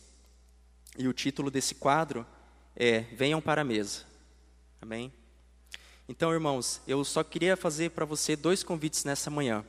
E 0.98 1.06
o 1.06 1.12
título 1.12 1.52
desse 1.52 1.76
quadro 1.76 2.26
é 2.74 3.02
Venham 3.14 3.40
para 3.40 3.60
a 3.60 3.64
mesa. 3.64 4.02
Amém? 4.82 5.12
Então, 6.08 6.32
irmãos, 6.32 6.80
eu 6.84 7.04
só 7.04 7.22
queria 7.22 7.56
fazer 7.56 7.92
para 7.92 8.04
você 8.04 8.34
dois 8.34 8.64
convites 8.64 9.04
nessa 9.04 9.30
manhã. 9.30 9.64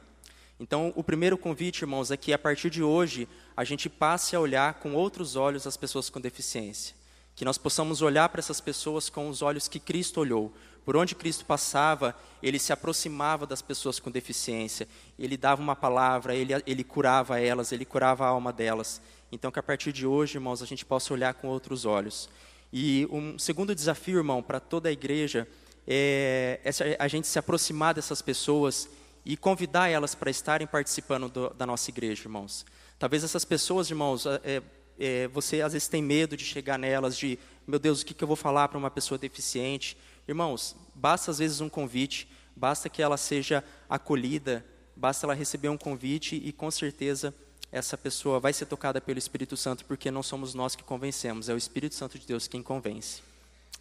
Então, 0.60 0.92
o 0.96 1.04
primeiro 1.04 1.38
convite, 1.38 1.84
irmãos, 1.84 2.10
é 2.10 2.18
que 2.18 2.34
a 2.34 2.40
partir 2.40 2.70
de 2.70 2.82
hoje 2.82 3.28
a 3.56 3.64
gente 3.64 3.90
passe 3.90 4.36
a 4.36 4.40
olhar 4.40 4.76
com 4.76 4.94
outros 4.94 5.36
olhos 5.36 5.68
as 5.68 5.78
pessoas 5.78 6.10
com 6.10 6.20
deficiência. 6.20 6.96
Que 7.36 7.46
nós 7.46 7.58
possamos 7.60 8.02
olhar 8.02 8.28
para 8.30 8.40
essas 8.40 8.60
pessoas 8.60 9.10
com 9.10 9.30
os 9.30 9.44
olhos 9.44 9.68
que 9.68 9.80
Cristo 9.80 10.20
olhou. 10.20 10.52
Por 10.84 10.98
onde 10.98 11.14
Cristo 11.14 11.46
passava, 11.46 12.16
ele 12.42 12.58
se 12.58 12.74
aproximava 12.74 13.46
das 13.46 13.62
pessoas 13.62 14.00
com 14.00 14.10
deficiência. 14.10 14.88
Ele 15.20 15.38
dava 15.38 15.62
uma 15.62 15.76
palavra, 15.76 16.34
ele, 16.34 16.54
ele 16.66 16.84
curava 16.84 17.40
elas, 17.40 17.72
ele 17.72 17.86
curava 17.86 18.26
a 18.26 18.30
alma 18.30 18.52
delas. 18.52 19.00
Então, 19.32 19.52
que 19.52 19.60
a 19.60 19.64
partir 19.64 19.94
de 19.94 20.08
hoje, 20.08 20.38
irmãos, 20.38 20.64
a 20.64 20.66
gente 20.66 20.84
possa 20.84 21.14
olhar 21.14 21.36
com 21.36 21.48
outros 21.48 21.86
olhos. 21.86 22.28
E 22.74 23.08
um 23.12 23.38
segundo 23.38 23.76
desafio, 23.76 24.18
irmão, 24.18 24.42
para 24.42 24.60
toda 24.60 24.90
a 24.90 24.92
igreja 24.92 25.48
é, 25.88 26.60
é 26.64 26.96
a 26.98 27.08
gente 27.08 27.28
se 27.28 27.38
aproximar 27.38 27.94
dessas 27.94 28.22
pessoas 28.22 28.90
e 29.28 29.36
convidar 29.36 29.90
elas 29.90 30.16
para 30.16 30.32
estarem 30.32 30.66
participando 30.66 31.28
do, 31.28 31.50
da 31.50 31.66
nossa 31.66 31.92
igreja, 31.92 32.24
irmãos. 32.24 32.66
Talvez 32.98 33.26
essas 33.26 33.44
pessoas, 33.44 33.90
irmãos, 33.90 34.26
é, 34.26 34.64
é, 34.98 35.28
você 35.28 35.62
às 35.62 35.74
vezes 35.74 35.90
tem 35.90 36.02
medo 36.02 36.38
de 36.38 36.46
chegar 36.46 36.80
nelas, 36.80 37.18
de, 37.18 37.38
meu 37.68 37.78
Deus, 37.78 38.02
o 38.02 38.06
que, 38.06 38.14
que 38.14 38.24
eu 38.24 38.28
vou 38.28 38.38
falar 38.38 38.70
para 38.70 38.78
uma 38.78 38.90
pessoa 38.90 39.18
deficiente? 39.18 39.98
Irmãos, 40.30 40.78
basta 40.96 41.30
às 41.30 41.40
vezes 41.40 41.60
um 41.60 41.68
convite, 41.68 42.26
basta 42.56 42.88
que 42.88 43.02
ela 43.02 43.18
seja 43.18 43.62
acolhida, 43.90 44.66
basta 44.96 45.26
ela 45.26 45.34
receber 45.34 45.68
um 45.68 45.78
convite 45.78 46.42
e 46.42 46.54
com 46.54 46.72
certeza 46.72 47.36
essa 47.70 47.98
pessoa 47.98 48.40
vai 48.40 48.54
ser 48.54 48.66
tocada 48.66 49.02
pelo 49.02 49.20
Espírito 49.20 49.58
Santo, 49.58 49.84
porque 49.84 50.10
não 50.10 50.24
somos 50.24 50.54
nós 50.54 50.74
que 50.74 50.86
convencemos, 50.86 51.50
é 51.50 51.54
o 51.54 51.58
Espírito 51.58 51.96
Santo 51.96 52.18
de 52.18 52.26
Deus 52.26 52.48
quem 52.48 52.64
convence. 52.64 53.22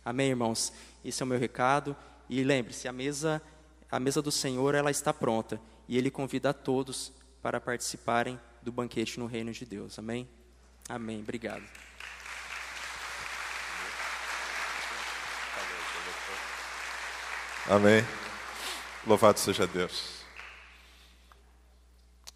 Amém, 0.04 0.30
irmãos? 0.30 0.72
Esse 1.04 1.22
é 1.22 1.24
o 1.24 1.28
meu 1.28 1.38
recado. 1.38 1.96
E 2.28 2.42
lembre-se, 2.42 2.88
a 2.88 2.92
mesa, 2.92 3.40
a 3.90 4.00
mesa 4.00 4.20
do 4.20 4.32
Senhor, 4.32 4.74
ela 4.74 4.90
está 4.90 5.12
pronta. 5.12 5.60
E 5.88 5.96
Ele 5.96 6.10
convida 6.10 6.50
a 6.50 6.54
todos 6.54 7.12
para 7.40 7.60
participarem 7.60 8.40
do 8.60 8.72
banquete 8.72 9.20
no 9.20 9.26
reino 9.26 9.52
de 9.52 9.64
Deus. 9.64 9.98
Amém? 9.98 10.28
Amém. 10.88 11.20
Obrigado. 11.20 11.64
Amém. 17.68 18.04
Louvado 19.06 19.38
seja 19.38 19.66
Deus. 19.66 20.24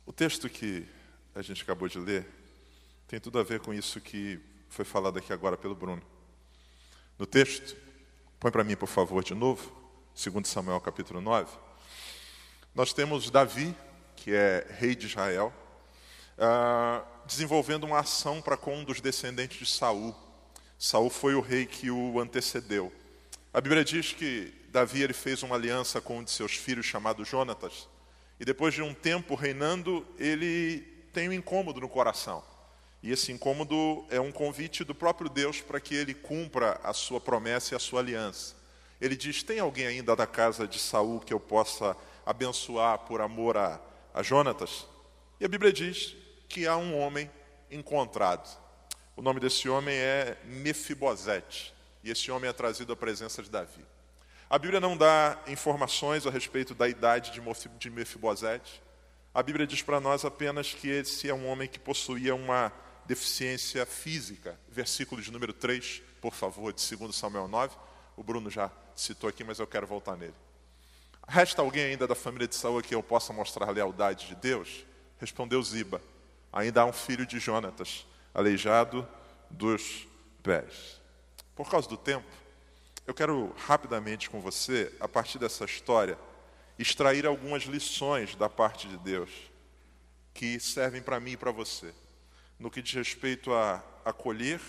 O 0.06 0.12
texto 0.12 0.48
que 0.48 0.86
a 1.34 1.42
gente 1.42 1.62
acabou 1.62 1.88
de 1.88 1.98
ler 1.98 2.26
tem 3.06 3.18
tudo 3.20 3.38
a 3.38 3.42
ver 3.42 3.60
com 3.60 3.72
isso 3.74 4.00
que 4.00 4.40
foi 4.68 4.84
falado 4.84 5.18
aqui 5.18 5.32
agora 5.32 5.56
pelo 5.56 5.74
Bruno. 5.74 6.02
No 7.18 7.26
texto, 7.26 7.76
põe 8.38 8.50
para 8.50 8.64
mim, 8.64 8.76
por 8.76 8.88
favor, 8.88 9.22
de 9.22 9.34
novo, 9.34 9.79
2 10.14 10.46
Samuel 10.48 10.80
capítulo 10.80 11.20
9. 11.20 11.50
Nós 12.74 12.92
temos 12.92 13.30
Davi, 13.30 13.74
que 14.16 14.34
é 14.34 14.66
rei 14.78 14.94
de 14.94 15.06
Israel, 15.06 15.52
uh, 16.36 17.06
desenvolvendo 17.26 17.84
uma 17.84 18.00
ação 18.00 18.42
para 18.42 18.56
com 18.56 18.76
um 18.76 18.84
dos 18.84 19.00
descendentes 19.00 19.58
de 19.58 19.66
Saul. 19.66 20.14
Saul 20.78 21.08
foi 21.08 21.34
o 21.34 21.40
rei 21.40 21.64
que 21.64 21.90
o 21.90 22.20
antecedeu. 22.20 22.92
A 23.52 23.60
Bíblia 23.60 23.84
diz 23.84 24.12
que 24.12 24.52
Davi 24.68 25.02
ele 25.02 25.14
fez 25.14 25.42
uma 25.42 25.54
aliança 25.54 26.00
com 26.00 26.18
um 26.18 26.24
de 26.24 26.30
seus 26.30 26.54
filhos 26.54 26.84
chamado 26.84 27.24
Jonatas, 27.24 27.88
e 28.38 28.44
depois 28.44 28.74
de 28.74 28.82
um 28.82 28.92
tempo 28.92 29.34
reinando, 29.34 30.06
ele 30.18 30.80
tem 31.12 31.28
um 31.28 31.32
incômodo 31.32 31.80
no 31.80 31.88
coração. 31.88 32.44
E 33.02 33.10
esse 33.10 33.32
incômodo 33.32 34.04
é 34.10 34.20
um 34.20 34.30
convite 34.30 34.84
do 34.84 34.94
próprio 34.94 35.30
Deus 35.30 35.60
para 35.60 35.80
que 35.80 35.94
ele 35.94 36.12
cumpra 36.12 36.78
a 36.84 36.92
sua 36.92 37.20
promessa 37.20 37.74
e 37.74 37.76
a 37.76 37.78
sua 37.78 38.00
aliança. 38.00 38.59
Ele 39.00 39.16
diz: 39.16 39.42
Tem 39.42 39.58
alguém 39.58 39.86
ainda 39.86 40.14
da 40.14 40.26
casa 40.26 40.66
de 40.66 40.78
Saul 40.78 41.20
que 41.20 41.32
eu 41.32 41.40
possa 41.40 41.96
abençoar 42.24 42.98
por 43.00 43.20
amor 43.20 43.56
a, 43.56 43.80
a 44.12 44.22
Jonatas? 44.22 44.86
E 45.38 45.44
a 45.44 45.48
Bíblia 45.48 45.72
diz 45.72 46.14
que 46.48 46.66
há 46.66 46.76
um 46.76 46.98
homem 46.98 47.30
encontrado. 47.70 48.58
O 49.16 49.22
nome 49.22 49.40
desse 49.40 49.68
homem 49.68 49.94
é 49.94 50.36
Mefibosete. 50.44 51.74
E 52.02 52.10
esse 52.10 52.30
homem 52.30 52.48
é 52.48 52.52
trazido 52.52 52.92
à 52.92 52.96
presença 52.96 53.42
de 53.42 53.50
Davi. 53.50 53.84
A 54.48 54.58
Bíblia 54.58 54.80
não 54.80 54.96
dá 54.96 55.38
informações 55.46 56.26
a 56.26 56.30
respeito 56.30 56.74
da 56.74 56.88
idade 56.88 57.30
de 57.78 57.90
Mefibosete. 57.90 58.82
A 59.32 59.42
Bíblia 59.42 59.66
diz 59.66 59.80
para 59.80 60.00
nós 60.00 60.24
apenas 60.24 60.74
que 60.74 60.88
esse 60.88 61.28
é 61.28 61.34
um 61.34 61.46
homem 61.46 61.68
que 61.68 61.78
possuía 61.78 62.34
uma 62.34 62.72
deficiência 63.06 63.86
física. 63.86 64.58
Versículo 64.68 65.22
de 65.22 65.30
número 65.30 65.52
3, 65.52 66.02
por 66.20 66.34
favor, 66.34 66.72
de 66.72 66.96
2 66.96 67.14
Samuel 67.14 67.46
9. 67.46 67.76
O 68.16 68.24
Bruno 68.24 68.50
já 68.50 68.70
citou 69.00 69.28
aqui, 69.28 69.42
mas 69.42 69.58
eu 69.58 69.66
quero 69.66 69.86
voltar 69.86 70.16
nele. 70.16 70.34
Resta 71.26 71.62
alguém 71.62 71.84
ainda 71.84 72.06
da 72.06 72.14
família 72.14 72.48
de 72.48 72.56
Saul 72.56 72.82
que 72.82 72.94
eu 72.94 73.02
possa 73.02 73.32
mostrar 73.32 73.68
a 73.68 73.72
lealdade 73.72 74.26
de 74.26 74.34
Deus? 74.34 74.84
Respondeu 75.18 75.62
Ziba. 75.62 76.00
Ainda 76.52 76.82
há 76.82 76.84
um 76.84 76.92
filho 76.92 77.24
de 77.24 77.38
Jonatas, 77.38 78.06
aleijado 78.34 79.06
dos 79.48 80.08
pés. 80.42 81.00
Por 81.54 81.70
causa 81.70 81.88
do 81.88 81.96
tempo, 81.96 82.26
eu 83.06 83.14
quero 83.14 83.54
rapidamente 83.56 84.28
com 84.28 84.40
você, 84.40 84.92
a 84.98 85.06
partir 85.06 85.38
dessa 85.38 85.64
história, 85.64 86.18
extrair 86.78 87.26
algumas 87.26 87.64
lições 87.64 88.34
da 88.34 88.48
parte 88.48 88.88
de 88.88 88.96
Deus 88.98 89.30
que 90.32 90.58
servem 90.58 91.02
para 91.02 91.20
mim 91.20 91.32
e 91.32 91.36
para 91.36 91.50
você, 91.50 91.92
no 92.58 92.70
que 92.70 92.82
diz 92.82 92.94
respeito 92.94 93.52
a 93.52 93.84
acolher 94.04 94.60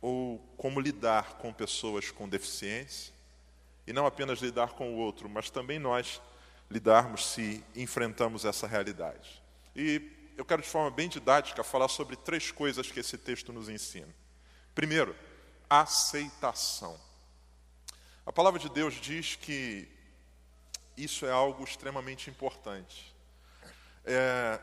ou 0.00 0.38
como 0.56 0.80
lidar 0.80 1.38
com 1.38 1.52
pessoas 1.52 2.10
com 2.10 2.28
deficiência, 2.28 3.17
e 3.88 3.92
não 3.94 4.04
apenas 4.04 4.40
lidar 4.40 4.74
com 4.74 4.92
o 4.92 4.98
outro, 4.98 5.30
mas 5.30 5.48
também 5.48 5.78
nós 5.78 6.20
lidarmos 6.70 7.26
se 7.26 7.64
enfrentamos 7.74 8.44
essa 8.44 8.66
realidade. 8.66 9.42
E 9.74 10.30
eu 10.36 10.44
quero 10.44 10.60
de 10.60 10.68
forma 10.68 10.90
bem 10.90 11.08
didática 11.08 11.64
falar 11.64 11.88
sobre 11.88 12.14
três 12.14 12.50
coisas 12.50 12.90
que 12.92 13.00
esse 13.00 13.16
texto 13.16 13.50
nos 13.50 13.70
ensina. 13.70 14.14
Primeiro, 14.74 15.16
aceitação. 15.70 17.00
A 18.26 18.32
palavra 18.32 18.60
de 18.60 18.68
Deus 18.68 18.92
diz 18.92 19.36
que 19.36 19.88
isso 20.94 21.24
é 21.24 21.30
algo 21.30 21.64
extremamente 21.64 22.28
importante. 22.28 23.16
É, 24.04 24.60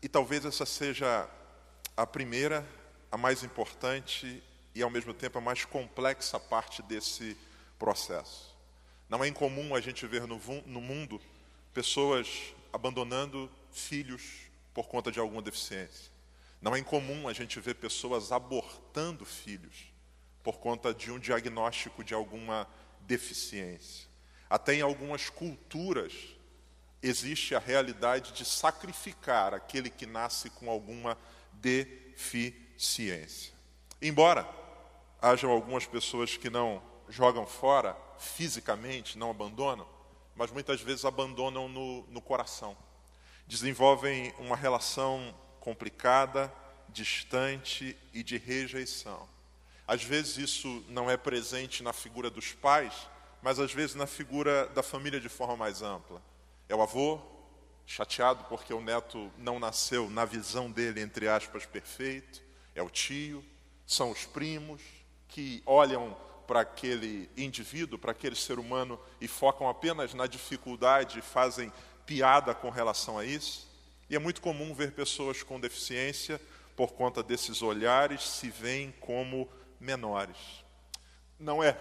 e 0.00 0.08
talvez 0.08 0.42
essa 0.46 0.64
seja 0.64 1.28
a 1.94 2.06
primeira, 2.06 2.66
a 3.12 3.18
mais 3.18 3.42
importante 3.42 4.42
e 4.74 4.82
ao 4.82 4.88
mesmo 4.88 5.12
tempo 5.12 5.36
a 5.36 5.42
mais 5.42 5.66
complexa 5.66 6.40
parte 6.40 6.82
desse 6.82 7.36
processo. 7.78 8.53
Não 9.08 9.22
é 9.22 9.28
incomum 9.28 9.74
a 9.74 9.80
gente 9.80 10.06
ver 10.06 10.26
no, 10.26 10.40
no 10.66 10.80
mundo 10.80 11.20
pessoas 11.72 12.54
abandonando 12.72 13.50
filhos 13.70 14.22
por 14.72 14.88
conta 14.88 15.12
de 15.12 15.20
alguma 15.20 15.42
deficiência. 15.42 16.12
Não 16.60 16.74
é 16.74 16.78
incomum 16.78 17.28
a 17.28 17.32
gente 17.32 17.60
ver 17.60 17.74
pessoas 17.74 18.32
abortando 18.32 19.24
filhos 19.24 19.92
por 20.42 20.58
conta 20.58 20.94
de 20.94 21.10
um 21.10 21.18
diagnóstico 21.18 22.02
de 22.02 22.14
alguma 22.14 22.66
deficiência. 23.00 24.08
Até 24.48 24.74
em 24.74 24.80
algumas 24.80 25.28
culturas 25.28 26.12
existe 27.02 27.54
a 27.54 27.58
realidade 27.58 28.32
de 28.32 28.44
sacrificar 28.44 29.52
aquele 29.52 29.90
que 29.90 30.06
nasce 30.06 30.48
com 30.50 30.70
alguma 30.70 31.18
deficiência. 31.52 33.52
Embora 34.00 34.48
hajam 35.20 35.50
algumas 35.50 35.86
pessoas 35.86 36.36
que 36.36 36.48
não 36.48 36.82
jogam 37.08 37.46
fora 37.46 37.96
fisicamente, 38.18 39.18
não 39.18 39.30
abandonam, 39.30 39.86
mas 40.34 40.50
muitas 40.50 40.80
vezes 40.80 41.04
abandonam 41.04 41.68
no, 41.68 42.02
no 42.08 42.20
coração. 42.20 42.76
Desenvolvem 43.46 44.32
uma 44.38 44.56
relação 44.56 45.34
complicada, 45.60 46.52
distante 46.88 47.96
e 48.12 48.22
de 48.22 48.36
rejeição. 48.36 49.28
Às 49.86 50.02
vezes 50.02 50.38
isso 50.38 50.84
não 50.88 51.10
é 51.10 51.16
presente 51.16 51.82
na 51.82 51.92
figura 51.92 52.30
dos 52.30 52.52
pais, 52.52 53.08
mas 53.42 53.58
às 53.58 53.72
vezes 53.72 53.94
na 53.94 54.06
figura 54.06 54.66
da 54.68 54.82
família 54.82 55.20
de 55.20 55.28
forma 55.28 55.56
mais 55.56 55.82
ampla. 55.82 56.22
É 56.68 56.74
o 56.74 56.80
avô, 56.80 57.20
chateado 57.86 58.44
porque 58.44 58.72
o 58.72 58.80
neto 58.80 59.30
não 59.36 59.58
nasceu 59.58 60.08
na 60.08 60.24
visão 60.24 60.70
dele, 60.70 61.00
entre 61.00 61.28
aspas, 61.28 61.66
perfeito. 61.66 62.42
É 62.74 62.82
o 62.82 62.88
tio, 62.88 63.44
são 63.86 64.10
os 64.10 64.24
primos 64.24 64.80
que 65.28 65.62
olham 65.66 66.16
para 66.46 66.60
aquele 66.60 67.30
indivíduo, 67.36 67.98
para 67.98 68.12
aquele 68.12 68.36
ser 68.36 68.58
humano 68.58 68.98
e 69.20 69.28
focam 69.28 69.68
apenas 69.68 70.14
na 70.14 70.26
dificuldade 70.26 71.18
e 71.18 71.22
fazem 71.22 71.72
piada 72.06 72.54
com 72.54 72.70
relação 72.70 73.18
a 73.18 73.24
isso. 73.24 73.68
E 74.08 74.16
é 74.16 74.18
muito 74.18 74.40
comum 74.40 74.74
ver 74.74 74.92
pessoas 74.92 75.42
com 75.42 75.58
deficiência, 75.58 76.40
por 76.76 76.92
conta 76.92 77.22
desses 77.22 77.62
olhares, 77.62 78.22
se 78.22 78.50
veem 78.50 78.92
como 79.00 79.48
menores. 79.80 80.36
Não 81.38 81.62
é 81.62 81.78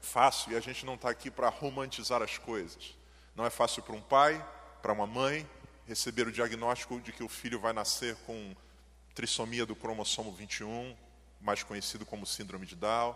fácil, 0.00 0.52
e 0.52 0.56
a 0.56 0.60
gente 0.60 0.84
não 0.84 0.94
está 0.94 1.10
aqui 1.10 1.30
para 1.30 1.48
romantizar 1.48 2.22
as 2.22 2.38
coisas. 2.38 2.94
Não 3.34 3.44
é 3.44 3.50
fácil 3.50 3.82
para 3.82 3.94
um 3.94 4.00
pai, 4.00 4.44
para 4.82 4.92
uma 4.92 5.06
mãe, 5.06 5.48
receber 5.86 6.28
o 6.28 6.32
diagnóstico 6.32 7.00
de 7.00 7.12
que 7.12 7.22
o 7.22 7.28
filho 7.28 7.58
vai 7.58 7.72
nascer 7.72 8.16
com 8.26 8.54
trissomia 9.14 9.64
do 9.64 9.74
cromossomo 9.74 10.32
21, 10.32 10.96
mais 11.40 11.62
conhecido 11.62 12.04
como 12.06 12.26
síndrome 12.26 12.66
de 12.66 12.76
Down, 12.76 13.14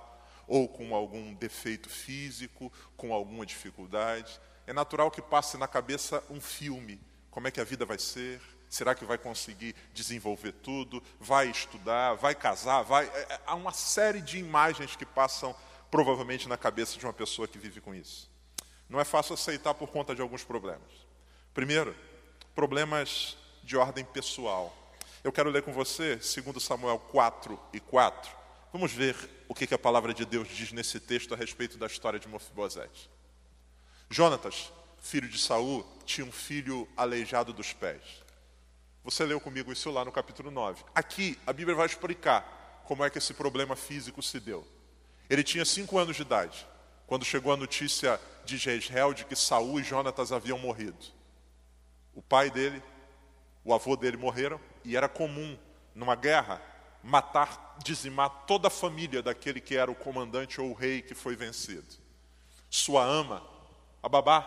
ou 0.49 0.69
com 0.69 0.95
algum 0.95 1.35
defeito 1.35 1.89
físico, 1.89 2.73
com 2.97 3.13
alguma 3.13 3.47
dificuldade. 3.47 4.41
É 4.67 4.73
natural 4.73 5.11
que 5.11 5.23
passe 5.23 5.57
na 5.57 5.69
cabeça 5.69 6.25
um 6.29 6.41
filme: 6.41 7.01
como 7.31 7.47
é 7.47 7.51
que 7.53 7.61
a 7.61 7.65
vida 7.65 7.85
vai 7.85 7.99
ser, 7.99 8.41
Será 8.69 8.95
que 8.95 9.05
vai 9.05 9.17
conseguir 9.17 9.75
desenvolver 9.95 10.53
tudo? 10.53 11.03
Vai 11.19 11.49
estudar? 11.49 12.15
Vai 12.15 12.35
casar? 12.35 12.83
Vai... 12.83 13.07
É, 13.07 13.21
é, 13.35 13.41
há 13.47 13.55
uma 13.55 13.73
série 13.73 14.21
de 14.21 14.39
imagens 14.39 14.95
que 14.95 15.07
passam 15.07 15.57
provavelmente 15.91 16.49
na 16.49 16.59
cabeça 16.59 16.99
de 16.99 17.07
uma 17.07 17.13
pessoa 17.13 17.49
que 17.49 17.59
vive 17.59 17.81
com 17.81 17.95
isso. 17.95 18.31
Não 18.89 19.01
é 19.01 19.05
fácil 19.05 19.35
aceitar 19.35 19.73
por 19.75 19.89
conta 19.89 20.15
de 20.15 20.21
alguns 20.21 20.45
problemas. 20.45 20.91
Primeiro, 21.55 21.97
problemas 22.55 23.39
de 23.63 23.77
ordem 23.77 24.05
pessoal. 24.05 24.75
Eu 25.25 25.33
quero 25.33 25.51
ler 25.51 25.63
com 25.63 25.73
você 25.73 26.17
2 26.17 26.63
Samuel 26.63 26.99
4 26.99 27.59
e 27.73 27.81
4. 27.81 28.38
Vamos 28.73 28.93
ver 28.93 29.17
o 29.49 29.55
que 29.55 29.73
a 29.73 29.79
palavra 29.79 30.13
de 30.13 30.25
Deus 30.25 30.49
diz 30.49 30.73
nesse 30.73 31.01
texto 31.01 31.35
a 31.35 31.37
respeito 31.37 31.79
da 31.79 31.87
história 31.87 32.19
de 32.19 32.29
Mefibosete. 32.29 33.11
Jonatas, 34.11 34.73
filho 35.01 35.29
de 35.29 35.39
Saul, 35.39 35.87
tinha 36.05 36.27
um 36.27 36.33
filho 36.33 36.89
aleijado 36.97 37.53
dos 37.53 37.73
pés. 37.73 38.03
Você 39.05 39.25
leu 39.25 39.41
comigo 39.41 39.73
isso 39.73 39.91
lá 39.91 40.05
no 40.05 40.13
capítulo 40.13 40.51
9. 40.51 40.85
Aqui, 40.95 41.39
a 41.47 41.53
Bíblia 41.53 41.77
vai 41.77 41.87
explicar 41.87 42.83
como 42.85 43.05
é 43.05 43.11
que 43.11 43.19
esse 43.19 43.35
problema 43.35 43.75
físico 43.75 44.23
se 44.23 44.39
deu. 44.39 44.67
Ele 45.31 45.43
tinha 45.43 45.65
cinco 45.65 45.99
anos 45.99 46.17
de 46.17 46.23
idade, 46.23 46.67
quando 47.07 47.25
chegou 47.25 47.53
a 47.53 47.57
notícia 47.57 48.21
de 48.45 48.57
Jezreel 48.57 49.15
de 49.15 49.25
que 49.25 49.37
Saul 49.37 49.81
e 49.81 49.85
Jonatas 49.85 50.33
haviam 50.33 50.59
morrido. 50.59 50.99
O 52.15 52.23
pai 52.23 52.51
dele 52.51 52.83
o 53.69 53.75
avô 53.75 53.97
dele 53.97 54.17
morreram 54.17 54.59
e 54.83 54.97
era 54.97 55.11
comum, 55.11 55.59
numa 55.95 56.15
guerra, 56.15 56.59
matar, 57.09 57.77
dizimar 57.83 58.45
toda 58.47 58.69
a 58.69 58.71
família 58.71 59.23
daquele 59.23 59.61
que 59.61 59.77
era 59.77 59.91
o 59.91 59.95
comandante 59.95 60.61
ou 60.61 60.71
o 60.71 60.75
rei 60.75 61.01
que 61.01 61.15
foi 61.15 61.35
vencido. 61.35 61.87
Sua 62.69 63.03
ama, 63.03 63.43
a 64.03 64.09
babá, 64.09 64.47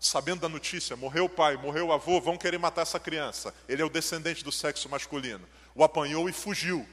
sabendo 0.00 0.40
da 0.40 0.48
notícia, 0.48 0.96
morreu 0.96 1.26
o 1.26 1.28
pai, 1.28 1.56
morreu 1.58 1.88
o 1.88 1.92
avô, 1.92 2.20
vão 2.20 2.38
querer 2.38 2.58
matar 2.58 2.82
essa 2.82 2.98
criança. 2.98 3.54
Ele 3.68 3.82
é 3.82 3.84
o 3.84 3.90
descendente 3.90 4.42
do 4.42 4.50
sexo 4.50 4.88
masculino. 4.88 5.46
O 5.74 5.84
apanhou 5.84 6.26
e 6.26 6.32
fugiu, 6.32 6.88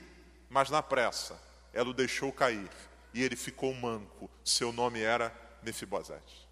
mas 0.49 0.69
na 0.69 0.83
pressa, 0.83 1.41
ela 1.73 1.89
o 1.89 1.93
deixou 1.93 2.31
cair 2.33 2.69
e 3.13 3.23
ele 3.23 3.37
ficou 3.37 3.73
manco. 3.73 4.29
Seu 4.43 4.73
nome 4.73 5.01
era 5.01 5.33
Mefibosete. 5.63 6.49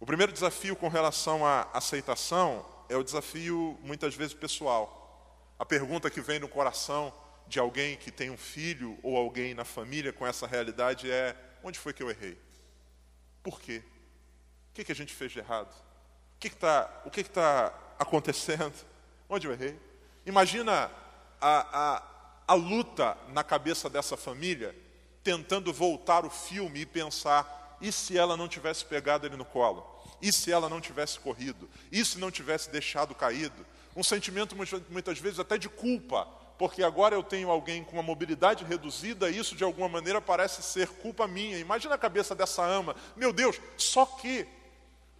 O 0.00 0.06
primeiro 0.06 0.32
desafio 0.32 0.74
com 0.74 0.88
relação 0.88 1.44
à 1.44 1.68
aceitação 1.74 2.64
é 2.88 2.96
o 2.96 3.04
desafio, 3.04 3.78
muitas 3.82 4.14
vezes, 4.14 4.32
pessoal. 4.32 4.96
A 5.58 5.66
pergunta 5.66 6.08
que 6.08 6.20
vem 6.22 6.38
no 6.38 6.48
coração 6.48 7.12
de 7.48 7.58
alguém 7.58 7.96
que 7.96 8.10
tem 8.10 8.30
um 8.30 8.36
filho 8.36 8.98
ou 9.02 9.16
alguém 9.16 9.54
na 9.54 9.64
família 9.64 10.12
com 10.12 10.26
essa 10.26 10.46
realidade 10.46 11.10
é: 11.10 11.34
onde 11.62 11.78
foi 11.78 11.92
que 11.92 12.02
eu 12.02 12.10
errei? 12.10 12.38
Por 13.42 13.60
quê? 13.60 13.82
O 14.70 14.74
que, 14.74 14.84
que 14.84 14.92
a 14.92 14.94
gente 14.94 15.14
fez 15.14 15.32
de 15.32 15.38
errado? 15.38 15.72
O 16.36 16.38
que 16.38 16.48
está 16.48 17.02
que 17.12 17.24
que 17.24 17.30
tá 17.30 17.72
acontecendo? 17.98 18.74
Onde 19.28 19.46
eu 19.46 19.52
errei? 19.52 19.78
Imagina 20.24 20.90
a, 21.40 21.96
a, 21.96 22.02
a 22.48 22.54
luta 22.54 23.16
na 23.28 23.42
cabeça 23.42 23.88
dessa 23.88 24.16
família, 24.16 24.74
tentando 25.24 25.72
voltar 25.72 26.24
o 26.24 26.30
filme 26.30 26.80
e 26.80 26.86
pensar: 26.86 27.76
e 27.80 27.90
se 27.90 28.16
ela 28.16 28.36
não 28.36 28.46
tivesse 28.46 28.84
pegado 28.84 29.26
ele 29.26 29.36
no 29.36 29.44
colo? 29.44 29.86
E 30.20 30.32
se 30.32 30.50
ela 30.50 30.68
não 30.68 30.80
tivesse 30.80 31.18
corrido? 31.18 31.68
E 31.90 32.04
se 32.04 32.18
não 32.18 32.30
tivesse 32.30 32.70
deixado 32.70 33.14
caído? 33.14 33.64
Um 33.96 34.02
sentimento 34.02 34.56
muitas 34.90 35.18
vezes 35.18 35.38
até 35.38 35.56
de 35.56 35.68
culpa, 35.68 36.28
porque 36.58 36.82
agora 36.82 37.14
eu 37.14 37.22
tenho 37.22 37.50
alguém 37.50 37.84
com 37.84 37.92
uma 37.92 38.02
mobilidade 38.02 38.64
reduzida, 38.64 39.30
e 39.30 39.38
isso 39.38 39.54
de 39.54 39.62
alguma 39.62 39.88
maneira 39.88 40.20
parece 40.20 40.60
ser 40.60 40.88
culpa 40.88 41.28
minha. 41.28 41.56
Imagina 41.56 41.94
a 41.94 41.98
cabeça 41.98 42.34
dessa 42.34 42.64
ama. 42.64 42.96
Meu 43.16 43.32
Deus, 43.32 43.60
só 43.76 44.04
que 44.04 44.44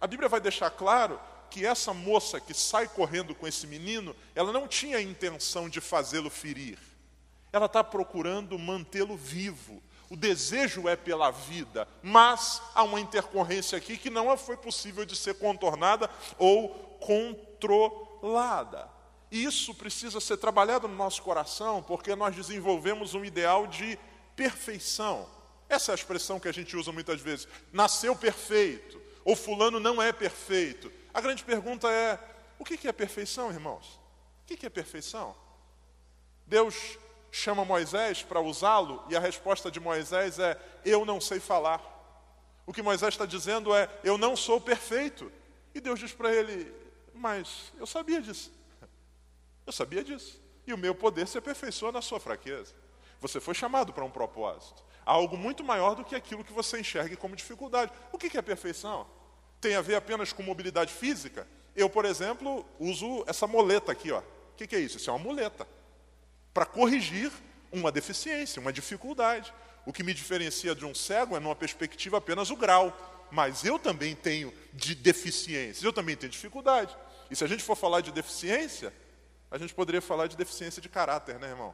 a 0.01 0.05
Bíblia 0.05 0.27
vai 0.27 0.41
deixar 0.41 0.69
claro 0.69 1.19
que 1.49 1.65
essa 1.65 1.93
moça 1.93 2.39
que 2.39 2.53
sai 2.53 2.87
correndo 2.87 3.33
com 3.33 3.47
esse 3.47 3.65
menino, 3.65 4.15
ela 4.35 4.51
não 4.51 4.67
tinha 4.67 4.97
a 4.97 5.01
intenção 5.01 5.69
de 5.69 5.79
fazê-lo 5.79 6.29
ferir. 6.29 6.77
Ela 7.51 7.65
está 7.65 7.83
procurando 7.83 8.59
mantê-lo 8.59 9.15
vivo. 9.15 9.81
O 10.09 10.15
desejo 10.15 10.87
é 10.89 10.95
pela 10.95 11.31
vida, 11.31 11.87
mas 12.01 12.61
há 12.75 12.83
uma 12.83 12.99
intercorrência 12.99 13.77
aqui 13.77 13.97
que 13.97 14.09
não 14.09 14.35
foi 14.37 14.57
possível 14.57 15.05
de 15.05 15.15
ser 15.15 15.35
contornada 15.35 16.09
ou 16.37 16.69
controlada. 16.99 18.89
E 19.31 19.43
isso 19.43 19.73
precisa 19.75 20.19
ser 20.19 20.37
trabalhado 20.37 20.87
no 20.87 20.95
nosso 20.95 21.21
coração, 21.21 21.83
porque 21.83 22.15
nós 22.15 22.35
desenvolvemos 22.35 23.13
um 23.13 23.23
ideal 23.23 23.67
de 23.67 23.97
perfeição. 24.35 25.27
Essa 25.67 25.91
é 25.91 25.93
a 25.93 25.95
expressão 25.95 26.39
que 26.39 26.47
a 26.47 26.51
gente 26.51 26.75
usa 26.75 26.91
muitas 26.91 27.21
vezes. 27.21 27.47
Nasceu 27.71 28.15
perfeito, 28.15 28.99
ou 29.23 29.35
fulano 29.35 29.79
não 29.79 30.01
é 30.01 30.11
perfeito. 30.11 30.91
A 31.13 31.21
grande 31.21 31.43
pergunta 31.43 31.89
é: 31.91 32.19
o 32.57 32.65
que 32.65 32.87
é 32.87 32.91
perfeição, 32.91 33.51
irmãos? 33.51 33.99
O 34.43 34.55
que 34.55 34.65
é 34.65 34.69
perfeição? 34.69 35.35
Deus 36.47 36.97
chama 37.31 37.63
Moisés 37.63 38.23
para 38.23 38.41
usá-lo 38.41 39.03
e 39.07 39.15
a 39.15 39.19
resposta 39.19 39.69
de 39.69 39.79
Moisés 39.79 40.39
é: 40.39 40.59
Eu 40.83 41.05
não 41.05 41.21
sei 41.21 41.39
falar. 41.39 41.97
O 42.65 42.73
que 42.73 42.81
Moisés 42.81 43.13
está 43.13 43.27
dizendo 43.27 43.75
é: 43.75 43.87
Eu 44.03 44.17
não 44.17 44.35
sou 44.35 44.59
perfeito. 44.59 45.31
E 45.73 45.79
Deus 45.79 45.99
diz 45.99 46.11
para 46.11 46.33
ele: 46.33 46.73
Mas 47.13 47.71
eu 47.77 47.85
sabia 47.85 48.21
disso. 48.21 48.51
Eu 49.69 49.73
sabia 49.73 50.03
disso. 50.03 50.41
E 50.65 50.73
o 50.73 50.77
meu 50.79 50.95
poder 50.95 51.27
se 51.27 51.37
aperfeiçoa 51.37 51.91
na 51.91 52.01
sua 52.01 52.19
fraqueza. 52.19 52.73
Você 53.21 53.39
foi 53.39 53.53
chamado 53.53 53.93
para 53.93 54.03
um 54.03 54.09
propósito. 54.09 54.83
Algo 55.05 55.37
muito 55.37 55.63
maior 55.63 55.93
do 55.93 56.03
que 56.03 56.15
aquilo 56.15 56.43
que 56.43 56.51
você 56.51 56.79
enxergue 56.79 57.15
como 57.15 57.35
dificuldade. 57.35 57.91
O 58.11 58.17
que 58.17 58.35
é 58.35 58.41
perfeição? 58.41 59.05
Tem 59.61 59.75
a 59.75 59.81
ver 59.81 59.93
apenas 59.93 60.33
com 60.33 60.41
mobilidade 60.41 60.91
física? 60.91 61.47
Eu, 61.75 61.87
por 61.87 62.03
exemplo, 62.03 62.65
uso 62.79 63.23
essa 63.27 63.45
moleta 63.45 63.91
aqui. 63.91 64.11
Ó. 64.11 64.17
O 64.17 64.23
que 64.55 64.75
é 64.75 64.79
isso? 64.79 64.97
Isso 64.97 65.11
é 65.11 65.13
uma 65.13 65.19
muleta 65.19 65.67
para 66.51 66.65
corrigir 66.65 67.31
uma 67.71 67.91
deficiência, 67.91 68.59
uma 68.59 68.73
dificuldade. 68.73 69.53
O 69.85 69.93
que 69.93 70.01
me 70.01 70.15
diferencia 70.15 70.73
de 70.73 70.83
um 70.83 70.95
cego 70.95 71.37
é, 71.37 71.39
numa 71.39 71.55
perspectiva, 71.55 72.17
apenas 72.17 72.49
o 72.49 72.55
grau. 72.55 73.27
Mas 73.29 73.63
eu 73.63 73.77
também 73.77 74.15
tenho 74.15 74.51
de 74.73 74.95
deficiências, 74.95 75.83
eu 75.83 75.93
também 75.93 76.15
tenho 76.15 76.31
dificuldade. 76.31 76.97
E 77.29 77.35
se 77.35 77.43
a 77.43 77.47
gente 77.47 77.61
for 77.61 77.75
falar 77.75 78.01
de 78.01 78.11
deficiência, 78.11 78.91
a 79.51 79.57
gente 79.57 79.73
poderia 79.73 80.01
falar 80.01 80.27
de 80.27 80.37
deficiência 80.37 80.81
de 80.81 80.89
caráter, 80.89 81.39
né, 81.39 81.49
irmão? 81.49 81.73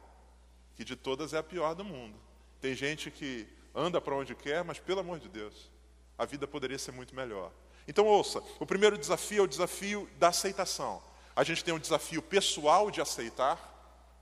Que 0.74 0.84
de 0.84 0.96
todas 0.96 1.32
é 1.32 1.38
a 1.38 1.42
pior 1.42 1.74
do 1.74 1.84
mundo. 1.84 2.18
Tem 2.60 2.74
gente 2.74 3.10
que 3.10 3.46
anda 3.74 4.00
para 4.00 4.14
onde 4.14 4.34
quer, 4.34 4.64
mas 4.64 4.78
pelo 4.78 5.00
amor 5.00 5.18
de 5.18 5.28
Deus, 5.28 5.70
a 6.18 6.24
vida 6.24 6.46
poderia 6.46 6.78
ser 6.78 6.92
muito 6.92 7.14
melhor. 7.14 7.52
Então, 7.86 8.06
ouça: 8.06 8.42
o 8.58 8.66
primeiro 8.66 8.96
desafio 8.96 9.40
é 9.40 9.42
o 9.42 9.46
desafio 9.46 10.08
da 10.18 10.28
aceitação. 10.28 11.02
A 11.34 11.44
gente 11.44 11.62
tem 11.62 11.74
um 11.74 11.78
desafio 11.78 12.22
pessoal 12.22 12.90
de 12.90 13.00
aceitar, 13.00 13.58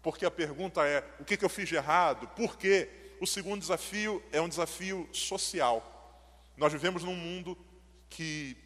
porque 0.02 0.26
a 0.26 0.30
pergunta 0.30 0.84
é: 0.84 1.04
o 1.20 1.24
que, 1.24 1.36
que 1.36 1.44
eu 1.44 1.48
fiz 1.48 1.68
de 1.68 1.76
errado? 1.76 2.26
Por 2.28 2.56
quê? 2.56 2.88
O 3.20 3.26
segundo 3.26 3.60
desafio 3.60 4.22
é 4.32 4.40
um 4.40 4.48
desafio 4.48 5.08
social. 5.12 5.90
Nós 6.56 6.72
vivemos 6.72 7.04
num 7.04 7.14
mundo 7.14 7.56
que 8.10 8.56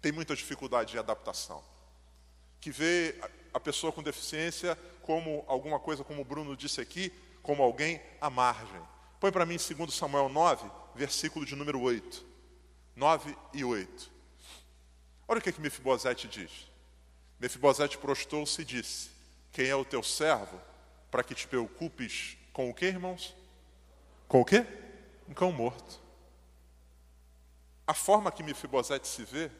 tem 0.00 0.12
muita 0.12 0.34
dificuldade 0.34 0.92
de 0.92 0.98
adaptação, 0.98 1.62
que 2.60 2.70
vê 2.70 3.14
a 3.54 3.60
pessoa 3.60 3.92
com 3.92 4.02
deficiência 4.02 4.76
como 5.02 5.44
alguma 5.46 5.78
coisa, 5.78 6.02
como 6.02 6.20
o 6.20 6.24
Bruno 6.24 6.56
disse 6.56 6.80
aqui, 6.80 7.12
como 7.40 7.62
alguém 7.62 8.02
à 8.20 8.28
margem. 8.28 8.82
Põe 9.20 9.30
para 9.30 9.46
mim 9.46 9.56
2 9.56 9.94
Samuel 9.94 10.28
9, 10.28 10.68
versículo 10.94 11.46
de 11.46 11.54
número 11.54 11.80
8. 11.80 12.26
9 12.96 13.36
e 13.52 13.64
8. 13.64 14.10
Olha 15.26 15.38
o 15.38 15.42
que, 15.42 15.52
que 15.52 15.60
Mefibosete 15.60 16.28
diz. 16.28 16.50
Mefibosete 17.38 17.96
prostou-se 17.96 18.60
e 18.60 18.64
disse: 18.64 19.10
quem 19.52 19.68
é 19.68 19.76
o 19.76 19.84
teu 19.84 20.02
servo, 20.02 20.60
para 21.10 21.22
que 21.22 21.34
te 21.34 21.46
preocupes 21.46 22.36
com 22.52 22.68
o 22.68 22.74
que, 22.74 22.86
irmãos? 22.86 23.34
Com 24.26 24.40
o 24.40 24.44
que? 24.44 24.66
Um 25.28 25.34
cão 25.34 25.52
morto. 25.52 26.00
A 27.86 27.94
forma 27.94 28.32
que 28.32 28.42
Mefibosete 28.42 29.06
se 29.06 29.24
vê 29.24 29.50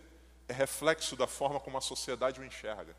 é 0.49 0.53
reflexo 0.53 1.17
da 1.17 1.27
forma 1.27 1.61
como 1.61 1.79
a 1.79 1.81
sociedade 1.81 2.41
o 2.41 2.45
enxerga. 2.45 2.97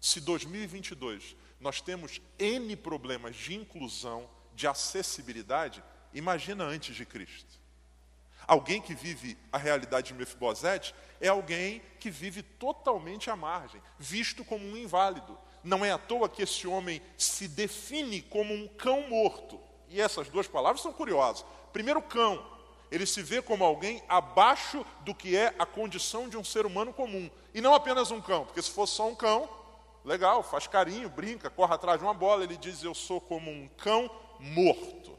Se 0.00 0.20
2022 0.20 1.36
nós 1.60 1.80
temos 1.80 2.20
N 2.38 2.74
problemas 2.76 3.36
de 3.36 3.54
inclusão, 3.54 4.28
de 4.54 4.66
acessibilidade, 4.66 5.84
imagina 6.14 6.64
antes 6.64 6.96
de 6.96 7.04
Cristo. 7.04 7.60
Alguém 8.46 8.80
que 8.80 8.94
vive 8.94 9.36
a 9.52 9.58
realidade 9.58 10.08
de 10.08 10.14
Mefibosete 10.14 10.94
é 11.20 11.28
alguém 11.28 11.82
que 12.00 12.10
vive 12.10 12.42
totalmente 12.42 13.30
à 13.30 13.36
margem, 13.36 13.80
visto 13.98 14.44
como 14.44 14.64
um 14.64 14.76
inválido, 14.76 15.38
não 15.62 15.84
é 15.84 15.92
à 15.92 15.98
toa 15.98 16.28
que 16.28 16.42
esse 16.42 16.66
homem 16.66 17.02
se 17.16 17.46
define 17.46 18.22
como 18.22 18.54
um 18.54 18.66
cão 18.66 19.08
morto. 19.08 19.60
E 19.88 20.00
essas 20.00 20.28
duas 20.28 20.48
palavras 20.48 20.80
são 20.80 20.92
curiosas. 20.92 21.44
Primeiro, 21.72 22.00
cão. 22.00 22.44
Ele 22.90 23.06
se 23.06 23.22
vê 23.22 23.40
como 23.40 23.62
alguém 23.62 24.02
abaixo 24.08 24.84
do 25.02 25.14
que 25.14 25.36
é 25.36 25.54
a 25.58 25.66
condição 25.66 26.28
de 26.28 26.36
um 26.36 26.42
ser 26.42 26.66
humano 26.66 26.92
comum. 26.92 27.30
E 27.54 27.60
não 27.60 27.74
apenas 27.74 28.10
um 28.10 28.20
cão, 28.20 28.44
porque 28.46 28.62
se 28.62 28.70
fosse 28.70 28.94
só 28.94 29.06
um 29.08 29.14
cão, 29.14 29.48
legal, 30.04 30.42
faz 30.42 30.66
carinho, 30.66 31.08
brinca, 31.08 31.48
corre 31.50 31.74
atrás 31.74 31.98
de 31.98 32.04
uma 32.04 32.14
bola. 32.14 32.44
Ele 32.44 32.56
diz: 32.56 32.82
Eu 32.82 32.94
sou 32.94 33.20
como 33.20 33.50
um 33.50 33.68
cão 33.76 34.10
morto. 34.38 35.18